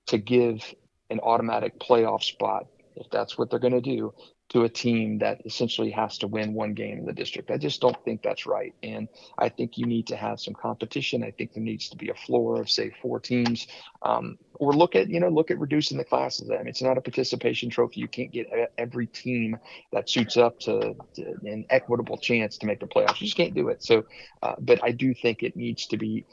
[0.06, 0.74] to give
[1.10, 4.12] an automatic playoff spot if that's what they're going to do
[4.52, 7.50] to a team that essentially has to win one game in the district.
[7.50, 8.74] I just don't think that's right.
[8.82, 9.08] And
[9.38, 11.24] I think you need to have some competition.
[11.24, 13.66] I think there needs to be a floor of say four teams,
[14.02, 16.50] um, or look at you know look at reducing the classes.
[16.50, 18.00] I mean, it's not a participation trophy.
[18.00, 18.46] You can't get
[18.76, 19.56] every team
[19.92, 23.20] that suits up to, to an equitable chance to make the playoffs.
[23.20, 23.82] You just can't do it.
[23.82, 24.04] So,
[24.42, 26.26] uh, but I do think it needs to be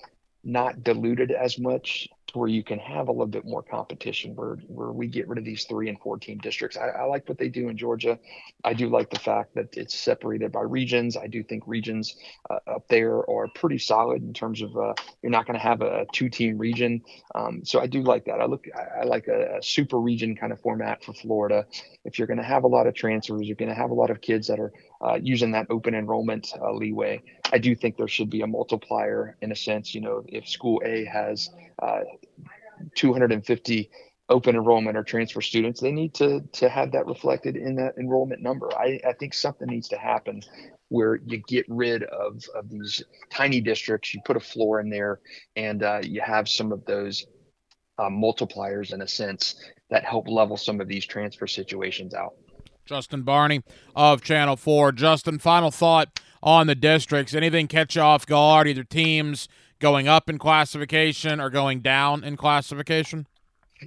[0.44, 4.92] not diluted as much where you can have a little bit more competition where where
[4.92, 6.78] we get rid of these three and four team districts.
[6.78, 8.18] I, I, like what they do in Georgia.
[8.64, 11.18] I do like the fact that it's separated by regions.
[11.18, 12.16] I do think regions
[12.50, 15.82] uh, up there are pretty solid in terms of uh, you're not going to have
[15.82, 17.02] a, two team region.
[17.36, 18.42] Um, so I do like that.
[18.42, 21.66] I look I, I like a, a, super region kind of format for Florida.
[22.06, 24.10] If you're going to have a lot of transfers, you're going to have a lot
[24.10, 27.22] of kids that are uh, using that open enrollment uh, leeway.
[27.52, 29.96] I do think there should be a multiplier in a sense.
[29.96, 31.50] You know, if school A has
[31.82, 32.02] uh,
[32.96, 33.90] 250
[34.30, 38.42] open enrollment or transfer students, they need to to have that reflected in that enrollment
[38.42, 38.70] number.
[38.78, 40.42] I, I think something needs to happen
[40.90, 45.20] where you get rid of, of these tiny districts, you put a floor in there,
[45.56, 47.26] and uh, you have some of those
[48.00, 49.56] uh, multipliers in a sense
[49.90, 52.34] that help level some of these transfer situations out.
[52.86, 53.62] Justin Barney
[53.96, 54.92] of Channel 4.
[54.94, 57.36] Justin, final thought on the districts.
[57.36, 59.48] Anything catch you off guard, either teams
[59.80, 63.26] going up in classification or going down in classification?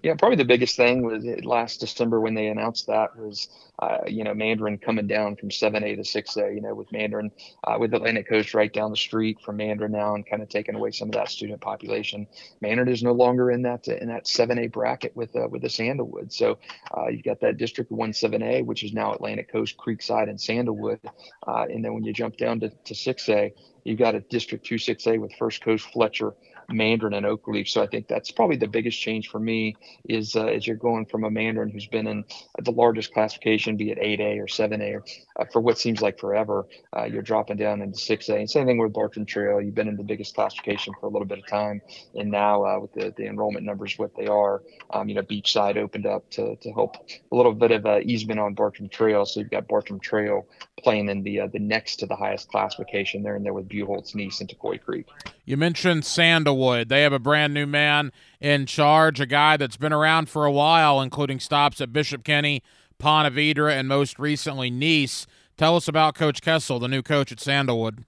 [0.03, 3.49] Yeah, probably the biggest thing was last December when they announced that was,
[3.79, 7.31] uh, you know, Mandarin coming down from 7A to 6A, you know, with Mandarin,
[7.65, 10.77] uh, with Atlantic Coast right down the street from Mandarin now and kind of taking
[10.77, 12.27] away some of that student population.
[12.63, 16.33] Mandarin is no longer in that in that 7A bracket with uh, with the Sandalwood.
[16.33, 16.59] So
[16.97, 21.01] uh, you've got that District 1 7A, which is now Atlantic Coast, Creekside, and Sandalwood.
[21.47, 23.53] Uh, and then when you jump down to, to 6A,
[23.85, 26.35] you've got a District 2 6A with First Coast, Fletcher,
[26.69, 27.69] Mandarin and Oakleaf.
[27.69, 29.77] So I think that's probably the biggest change for me
[30.09, 32.25] is uh, as you're going from a Mandarin who's been in
[32.59, 35.05] the largest classification, be it 8A or 7A, or
[35.37, 36.67] uh, for what seems like forever,
[36.97, 38.37] uh, you're dropping down into 6A.
[38.37, 39.61] And same thing with Bartram Trail.
[39.61, 41.81] You've been in the biggest classification for a little bit of time,
[42.15, 45.77] and now uh, with the, the enrollment numbers what they are, um, you know, Beachside
[45.77, 49.25] opened up to, to help a little bit of uh, easement on Bartram Trail.
[49.25, 50.47] So you've got Bartram Trail
[50.83, 54.15] playing in the uh, the next to the highest classification there, and there with Buchholz,
[54.15, 55.07] Nease, and Tocoi Creek.
[55.45, 56.05] You mentioned
[56.53, 56.89] Sandalwood.
[56.89, 60.53] They have a brand new man in charge, a guy that's been around for a
[60.53, 62.63] while, including stops at Bishop Kenny,
[62.99, 65.27] Ponte Vedra, and most recently Nease.
[65.57, 68.05] Tell us about Coach Kessel, the new coach at Sandalwood.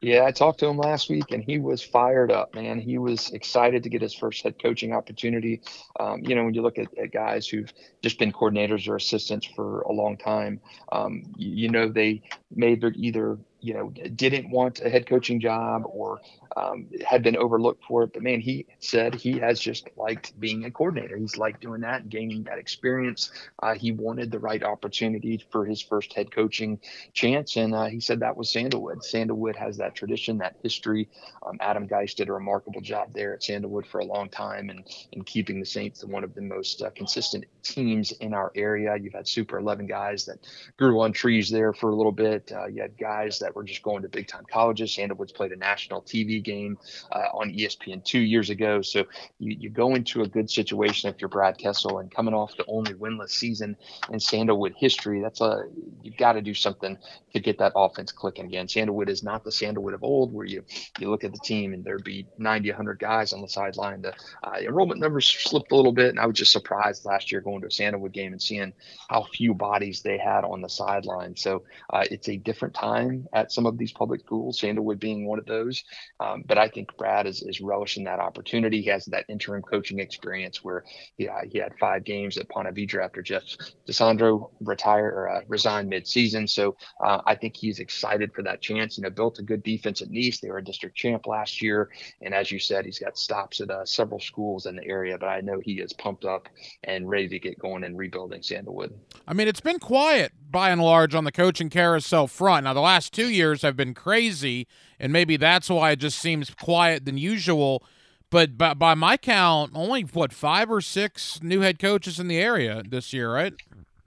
[0.00, 2.78] Yeah, I talked to him last week, and he was fired up, man.
[2.78, 5.60] He was excited to get his first head coaching opportunity.
[5.98, 9.48] Um, you know, when you look at, at, guys who've just been coordinators or assistants
[9.56, 10.60] for a long time,
[10.92, 12.22] um, you, you, know, they
[12.54, 16.20] may either you know didn't want a head coaching job or
[16.56, 20.64] um, had been overlooked for it but man he said he has just liked being
[20.64, 21.16] a coordinator.
[21.16, 23.30] He's liked doing that and gaining that experience.
[23.62, 26.80] Uh, he wanted the right opportunity for his first head coaching
[27.12, 29.04] chance and uh, he said that was sandalwood.
[29.04, 31.08] Sandalwood has that tradition that history.
[31.46, 34.86] Um, adam geist did a remarkable job there at sandalwood for a long time and
[35.12, 38.96] in keeping the saints one of the most uh, consistent teams in our area.
[38.96, 40.38] You've had super 11 guys that
[40.76, 42.50] grew on trees there for a little bit.
[42.52, 44.94] Uh, you had guys that that were just going to big time colleges.
[44.94, 46.76] Sandalwood's played a national TV game
[47.10, 48.82] uh, on ESPN two years ago.
[48.82, 49.06] So
[49.38, 52.66] you, you go into a good situation if you're Brad Kessel and coming off the
[52.68, 53.74] only winless season
[54.12, 55.22] in Sandalwood history.
[55.22, 55.64] That's a
[56.02, 56.98] you've got to do something
[57.32, 58.68] to get that offense clicking again.
[58.68, 60.62] Sandalwood is not the Sandalwood of old where you
[60.98, 64.02] you look at the team and there'd be 90, 100 guys on the sideline.
[64.02, 64.12] The
[64.44, 67.62] uh, enrollment numbers slipped a little bit, and I was just surprised last year going
[67.62, 68.74] to a Sandalwood game and seeing
[69.08, 71.34] how few bodies they had on the sideline.
[71.34, 75.38] So uh, it's a different time at some of these public schools, Sandalwood being one
[75.38, 75.84] of those.
[76.20, 78.82] Um, but I think Brad is, is relishing that opportunity.
[78.82, 80.84] He has that interim coaching experience where
[81.16, 83.44] he, uh, he had five games at Ponte Vedra after Jeff
[83.88, 86.48] DeSandro retired or uh, resigned midseason.
[86.48, 88.98] So uh, I think he's excited for that chance.
[88.98, 90.40] You know, built a good defense at Nease.
[90.40, 91.90] They were a district champ last year.
[92.22, 95.16] And as you said, he's got stops at uh, several schools in the area.
[95.18, 96.48] But I know he is pumped up
[96.84, 98.92] and ready to get going and rebuilding Sandalwood.
[99.26, 102.64] I mean, it's been quiet by and large on the coaching carousel front.
[102.64, 104.66] Now, the last two years have been crazy,
[104.98, 107.82] and maybe that's why it just seems quiet than usual.
[108.30, 112.38] but by, by my count, only what five or six new head coaches in the
[112.38, 113.54] area this year, right?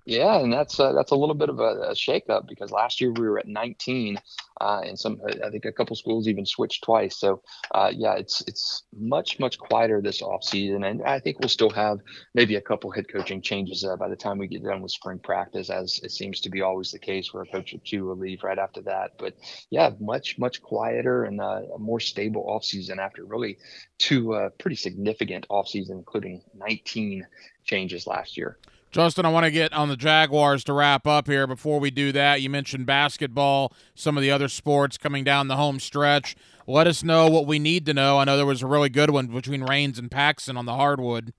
[0.06, 3.12] Yeah, and that's uh, that's a little bit of a, a shakeup because last year
[3.12, 4.18] we were at 19,
[4.60, 7.20] uh, and some I think a couple schools even switched twice.
[7.20, 7.44] So
[7.76, 11.70] uh, yeah, it's it's much much quieter this off season, and I think we'll still
[11.70, 12.00] have
[12.34, 15.20] maybe a couple head coaching changes uh, by the time we get done with spring
[15.20, 18.18] practice, as it seems to be always the case where a coach or two will
[18.18, 19.12] leave right after that.
[19.20, 19.36] But
[19.70, 23.60] yeah, much much quieter and uh, a more stable off season after really
[24.00, 27.28] two uh, pretty significant off season, including 19
[27.66, 28.58] changes last year.
[28.92, 31.48] Justin, I want to get on the Jaguars to wrap up here.
[31.48, 35.56] Before we do that, you mentioned basketball, some of the other sports coming down the
[35.56, 36.36] home stretch.
[36.68, 38.20] Let us know what we need to know.
[38.20, 41.32] I know there was a really good one between Raines and Paxson on the hardwood.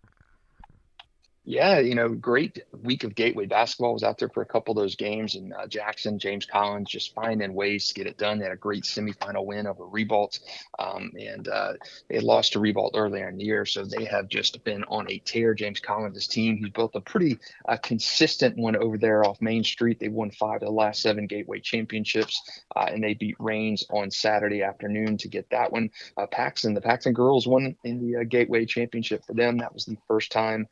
[1.45, 3.95] Yeah, you know, great week of Gateway basketball.
[3.95, 7.15] Was out there for a couple of those games, and uh, Jackson, James Collins, just
[7.15, 8.39] finding ways to get it done.
[8.39, 10.39] They had a great semifinal win over Ribault,
[10.79, 11.73] um, and uh,
[12.09, 15.19] they lost to Ribault earlier in the year, so they have just been on a
[15.19, 15.53] tear.
[15.53, 19.99] James Collins' team, he's built a pretty uh, consistent one over there off Main Street.
[19.99, 22.41] They won five of the last seven Gateway championships,
[22.77, 25.91] uh, and they beat Raines on Saturday afternoon to get that one.
[26.17, 29.59] Uh, Paxson, the Paxson girls won in the uh, Gateway championship for them.
[29.59, 30.69] That was the first time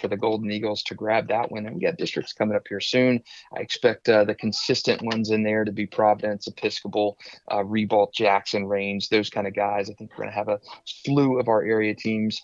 [0.00, 1.66] for the Golden Eagles to grab that one.
[1.66, 3.22] And we got districts coming up here soon.
[3.56, 7.18] I expect uh, the consistent ones in there to be Providence, Episcopal,
[7.52, 9.90] uh, Ribault, Jackson, Raines, those kind of guys.
[9.90, 12.42] I think we're going to have a slew of our area teams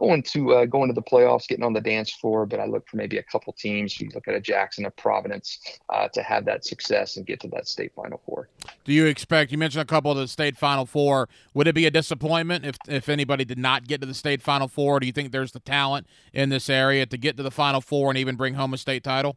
[0.00, 2.46] going to uh, going to the playoffs, getting on the dance floor.
[2.46, 4.00] But I look for maybe a couple teams.
[4.00, 5.60] You look at a Jackson, a Providence,
[5.90, 8.48] uh, to have that success and get to that state final four.
[8.84, 9.52] Do you expect?
[9.52, 11.28] You mentioned a couple of the state final four.
[11.54, 14.66] Would it be a disappointment if if anybody did not get to the state final
[14.66, 14.98] four?
[14.98, 18.10] Do you think there's the talent in this area to get to the final four
[18.10, 19.36] and even bring home a state title?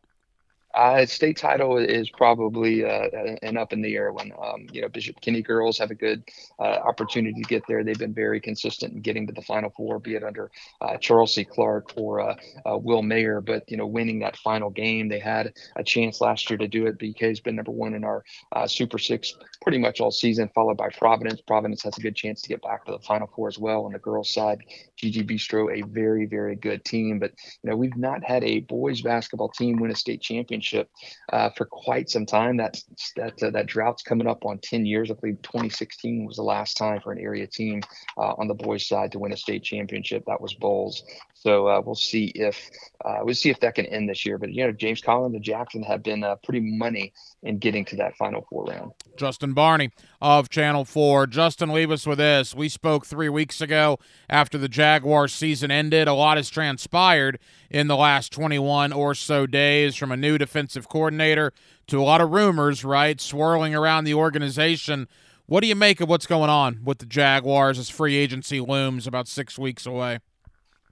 [0.74, 3.08] Uh, state title is probably uh,
[3.44, 4.32] an up in the air one.
[4.44, 6.24] Um, you know, Bishop Kenny girls have a good
[6.60, 7.84] uh, opportunity to get there.
[7.84, 10.50] They've been very consistent in getting to the Final Four, be it under
[10.82, 11.46] uh, Charles C.
[11.46, 12.36] Clark or uh,
[12.66, 13.40] uh, Will Mayer.
[13.40, 16.88] But you know, winning that final game, they had a chance last year to do
[16.88, 16.98] it.
[16.98, 18.24] BK's been number one in our
[18.66, 21.40] Super Six pretty much all season, followed by Providence.
[21.42, 23.92] Providence has a good chance to get back to the Final Four as well on
[23.92, 24.64] the girls' side.
[24.98, 27.32] GG Bistro, a very very good team, but
[27.62, 30.90] you know, we've not had a boys basketball team win a state championship championship
[31.32, 32.58] uh, for quite some time.
[32.58, 32.86] That's
[33.16, 35.12] that uh, that drought's coming up on 10 years.
[35.12, 37.82] I believe 2016 was the last time for an area team
[38.18, 40.24] uh, on the boys' side to win a state championship.
[40.28, 41.04] That was Bolles.
[41.44, 42.70] So uh, we'll see if
[43.04, 44.38] uh, we'll see if that can end this year.
[44.38, 47.12] But you know, James Collins and Jackson have been uh, pretty money
[47.44, 48.94] in getting to that Final Four round.
[49.18, 49.92] Justin Barney
[50.22, 51.28] of Channel Four.
[51.28, 52.56] Justin, leave us with this.
[52.56, 54.00] We spoke three weeks ago
[54.30, 56.08] after the Jaguars season ended.
[56.08, 57.40] A lot has transpired
[57.70, 61.52] in the last 21 or so days, from a new defensive coordinator
[61.88, 65.10] to a lot of rumors, right, swirling around the organization.
[65.46, 69.06] What do you make of what's going on with the Jaguars as free agency looms
[69.06, 70.20] about six weeks away?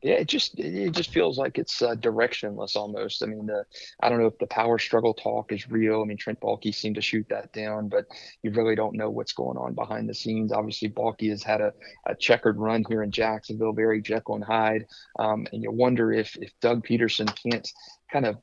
[0.03, 3.21] Yeah, it just it just feels like it's uh, directionless almost.
[3.21, 3.65] I mean, the
[4.01, 6.01] I don't know if the power struggle talk is real.
[6.01, 8.05] I mean, Trent Baalke seemed to shoot that down, but
[8.41, 10.51] you really don't know what's going on behind the scenes.
[10.51, 11.71] Obviously, Baalke has had a,
[12.07, 14.87] a checkered run here in Jacksonville, very Jekyll and Hyde,
[15.19, 17.71] um, and you wonder if if Doug Pederson can't
[18.11, 18.37] kind of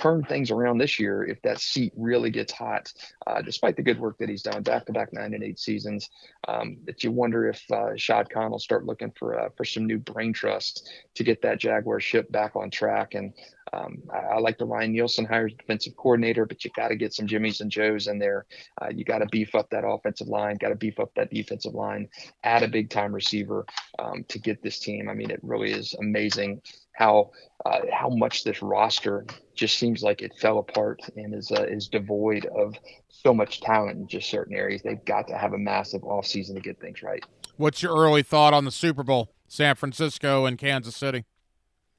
[0.00, 2.92] turn things around this year if that seat really gets hot,
[3.26, 6.10] uh, despite the good work that he's done back to back nine and eight seasons.
[6.48, 9.86] Um, that you wonder if uh, Shad Khan will start looking for uh, for some
[9.86, 13.14] new brain trust to get that Jaguar ship back on track.
[13.14, 13.32] And
[13.72, 17.14] um, I, I, like the Ryan Nielsen hires defensive coordinator, but you got to get
[17.14, 18.46] some Jimmys and Joes in there.
[18.80, 21.74] Uh, you got to beef up that offensive line, got to beef up that defensive
[21.74, 22.08] line,
[22.44, 23.64] add a big time receiver
[23.98, 25.08] um, to get this team.
[25.08, 26.60] I mean, it really is amazing
[26.94, 27.30] how
[27.64, 29.24] uh, how much this roster
[29.54, 32.74] just seems like it fell apart and is uh, is devoid of
[33.08, 34.82] so much talent in just certain areas.
[34.82, 37.24] They've got to have a massive offseason to get things right.
[37.56, 41.24] What's your early thought on the Super Bowl, San Francisco and Kansas City?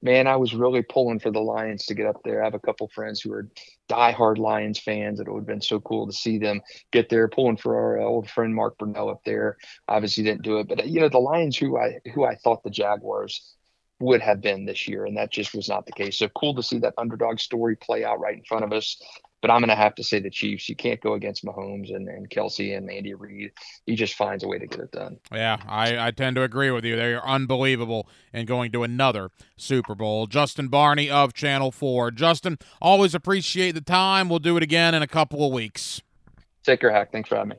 [0.04, 2.42] Man, I was really pulling for the Lions to get up there.
[2.42, 3.48] I have a couple friends who are
[3.90, 5.22] diehard Lions fans.
[5.22, 6.60] It would have been so cool to see them
[6.92, 7.30] get there.
[7.30, 9.56] Pulling for our uh, old friend Mark Brunell up there.
[9.88, 12.70] Obviously didn't do it, but you know the Lions, who I who I thought the
[12.70, 13.56] Jaguars
[14.02, 16.18] would have been this year, and that just was not the case.
[16.18, 19.02] So cool to see that underdog story play out right in front of us.
[19.44, 20.70] But I'm going to have to say the Chiefs.
[20.70, 23.52] You can't go against Mahomes and, and Kelce and Andy Reid.
[23.86, 25.20] He just finds a way to get it done.
[25.34, 26.96] Yeah, I, I tend to agree with you.
[26.96, 30.28] They are unbelievable and going to another Super Bowl.
[30.28, 32.12] Justin Barney of Channel 4.
[32.12, 34.30] Justin, always appreciate the time.
[34.30, 36.02] We'll do it again in a couple of weeks.
[36.64, 37.12] Take care, Hack.
[37.12, 37.56] Thanks for having me.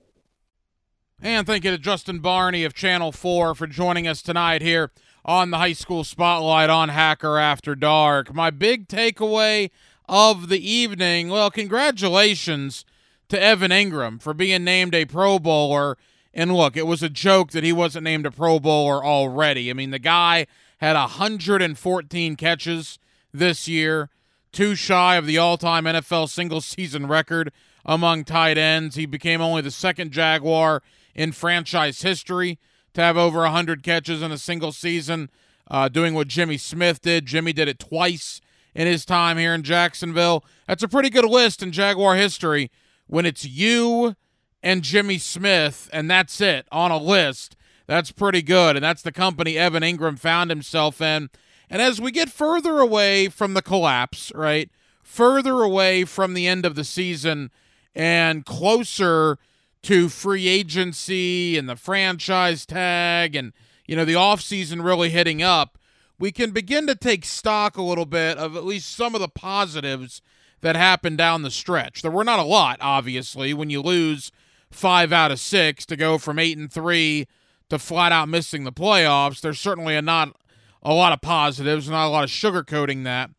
[1.21, 4.91] And thank you to Justin Barney of Channel 4 for joining us tonight here
[5.23, 8.35] on the high school spotlight on Hacker After Dark.
[8.35, 9.71] My big takeaway
[10.09, 12.85] of the evening well, congratulations
[13.29, 15.97] to Evan Engram for being named a Pro Bowler
[16.33, 19.71] And look, it was a joke that he wasn't named a Pro Bowler already.
[19.71, 20.47] I mean, the guy
[20.79, 22.99] had 114 catches
[23.33, 24.11] this year,
[24.53, 27.53] too shy of the all time NFL single season record
[27.85, 28.97] among tight ends.
[28.97, 30.83] He became only the second Jaguar
[31.15, 32.59] in franchise history
[32.95, 35.31] to have over 100 catches in a single season,
[35.71, 37.27] uh, doing what Jimmy Smith did.
[37.27, 38.41] Jimmy did it twice
[38.75, 40.45] in his time here in Jacksonville.
[40.67, 42.71] That's a pretty good list in Jaguar history
[43.07, 44.17] when it's you
[44.63, 47.57] and Jimmy Smith, and that's it on a list.
[47.87, 48.77] That's pretty good.
[48.77, 51.29] And that's the company Evan Engram found himself in.
[51.69, 54.71] And as we get further away from the collapse, right,
[55.03, 57.51] further away from the end of the season
[57.95, 59.39] and closer
[59.83, 63.53] to free agency and the franchise tag and,
[63.87, 65.79] you know, the offseason really hitting up,
[66.19, 69.29] we can begin to take stock a little bit of at least some of the
[69.29, 70.23] positives
[70.61, 72.03] that happened down the stretch.
[72.03, 74.33] There were not a lot, obviously, when you lose
[74.71, 77.27] five out of six to go from eight and three
[77.69, 79.41] to flat out missing the playoffs.
[79.41, 80.37] There's certainly a not
[80.83, 83.31] a lot of positives, not a lot of sugarcoating that.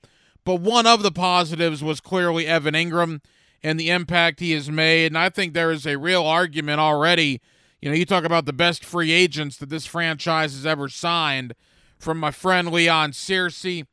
[0.43, 3.21] But one of the positives was clearly Evan Engram
[3.63, 5.07] and the impact he has made.
[5.07, 7.41] And I think there is a real argument already.
[7.81, 11.53] You know, you talk about the best free agents that this franchise has ever signed,
[11.97, 13.85] from my friend Leon Searcy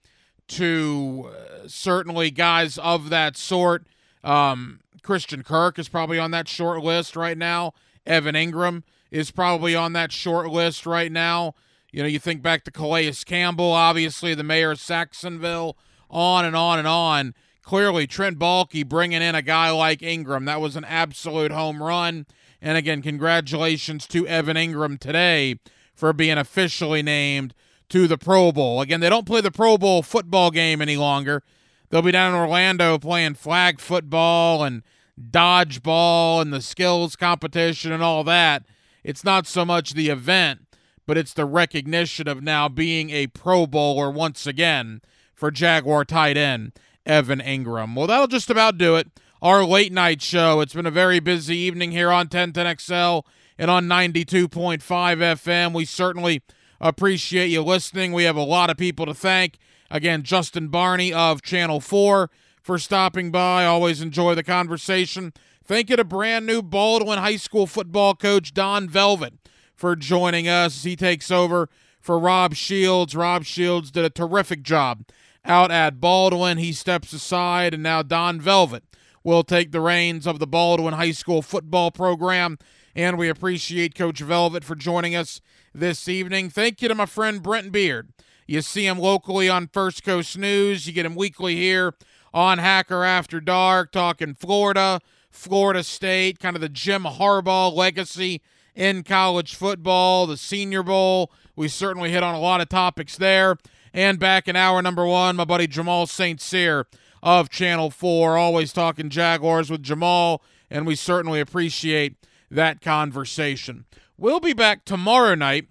[0.48, 3.86] to uh, certainly guys of that sort.
[4.22, 7.72] Um, Christian Kirk is probably on that short list right now.
[8.06, 11.54] Evan Engram is probably on that short list right now.
[11.90, 15.76] You know, you think back to Calais Campbell, obviously the mayor of Sacksonville,
[16.10, 17.34] on and on and on.
[17.62, 20.46] Clearly, Trent Baalke bringing in a guy like Engram.
[20.46, 22.26] that was an absolute home run.
[22.60, 25.58] And again, congratulations to Evan Engram today
[25.94, 27.54] for being officially named
[27.92, 28.80] to the Pro Bowl.
[28.80, 31.42] Again, they don't play the Pro Bowl football game any longer.
[31.90, 34.82] They'll be down in Orlando playing flag football and
[35.20, 38.64] dodgeball and the skills competition and all that.
[39.04, 40.62] It's not so much the event,
[41.06, 45.02] but it's the recognition of now being a Pro Bowler once again
[45.34, 46.72] for Jaguar tight end
[47.04, 47.94] Evan Engram.
[47.94, 49.08] Well, that'll just about do it.
[49.42, 50.62] Our late night show.
[50.62, 53.24] It's been a very busy evening here on 1010XL
[53.58, 55.74] and on 92.5 FM.
[55.74, 56.42] We certainly
[56.82, 58.12] appreciate you listening.
[58.12, 59.58] We have a lot of people to thank.
[59.90, 62.30] Again, Justin Barney of Channel 4
[62.60, 63.64] for stopping by.
[63.64, 65.32] Always enjoy the conversation.
[65.64, 69.34] Thank you to brand new Baldwin High School football coach Don Velvet
[69.74, 70.82] for joining us.
[70.82, 71.68] He takes over
[72.00, 73.14] for Rob Shields.
[73.14, 75.04] Rob Shields did a terrific job
[75.44, 76.58] out at Baldwin.
[76.58, 78.84] He steps aside, and now Don Velvet
[79.22, 82.58] will take the reins of the Baldwin High School football program.
[82.94, 85.40] And we appreciate Coach Velvet for joining us
[85.74, 86.50] this evening.
[86.50, 88.12] Thank you to my friend Brent Beard
[88.46, 90.86] you see him locally on First Coast News.
[90.86, 91.94] You get him weekly here
[92.34, 95.00] on Hacker After Dark, talking Florida,
[95.30, 98.42] Florida State, kind of the Jim Harbaugh legacy
[98.74, 101.32] in college football, the Senior Bowl.
[101.56, 103.56] We certainly hit on a lot of topics there.
[103.94, 106.40] And back in hour number one, my buddy Jamal St.
[106.40, 106.86] Cyr
[107.22, 112.16] of Channel 4, always talking Jaguars with Jamal, and we certainly appreciate
[112.50, 113.84] that conversation.
[114.22, 115.66] We'll be back tomorrow night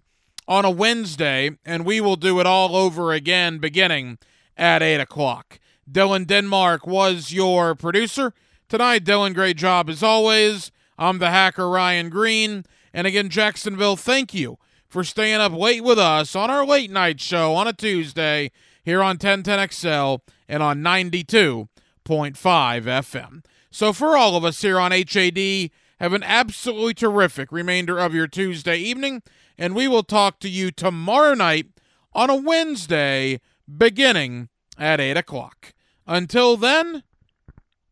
[0.46, 4.18] on a Wednesday, and we will do it all over again beginning
[4.58, 5.58] at 8 o'clock.
[5.90, 8.34] Dylan Denmark was your producer.
[8.68, 10.70] Tonight, Dylan, great job as always.
[11.00, 12.66] I'm the hacker Ryan Green.
[12.94, 17.22] And again, Jacksonville, thank you for staying up late with us on our late night
[17.22, 18.52] show on a Tuesday
[18.84, 20.20] here on 1010XL
[20.50, 21.70] and on 92.5
[22.06, 23.46] FM.
[23.74, 25.72] So, for all of us here on HAD,
[26.02, 29.22] have an absolutely terrific remainder of your Tuesday evening
[29.56, 31.68] and we will talk to you tomorrow night
[32.12, 33.40] on a Wednesday
[33.78, 34.50] beginning
[34.80, 35.76] at 8 o'clock.
[36.08, 37.04] Until then,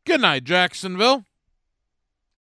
[0.06, 1.23] good night, Jacksonville.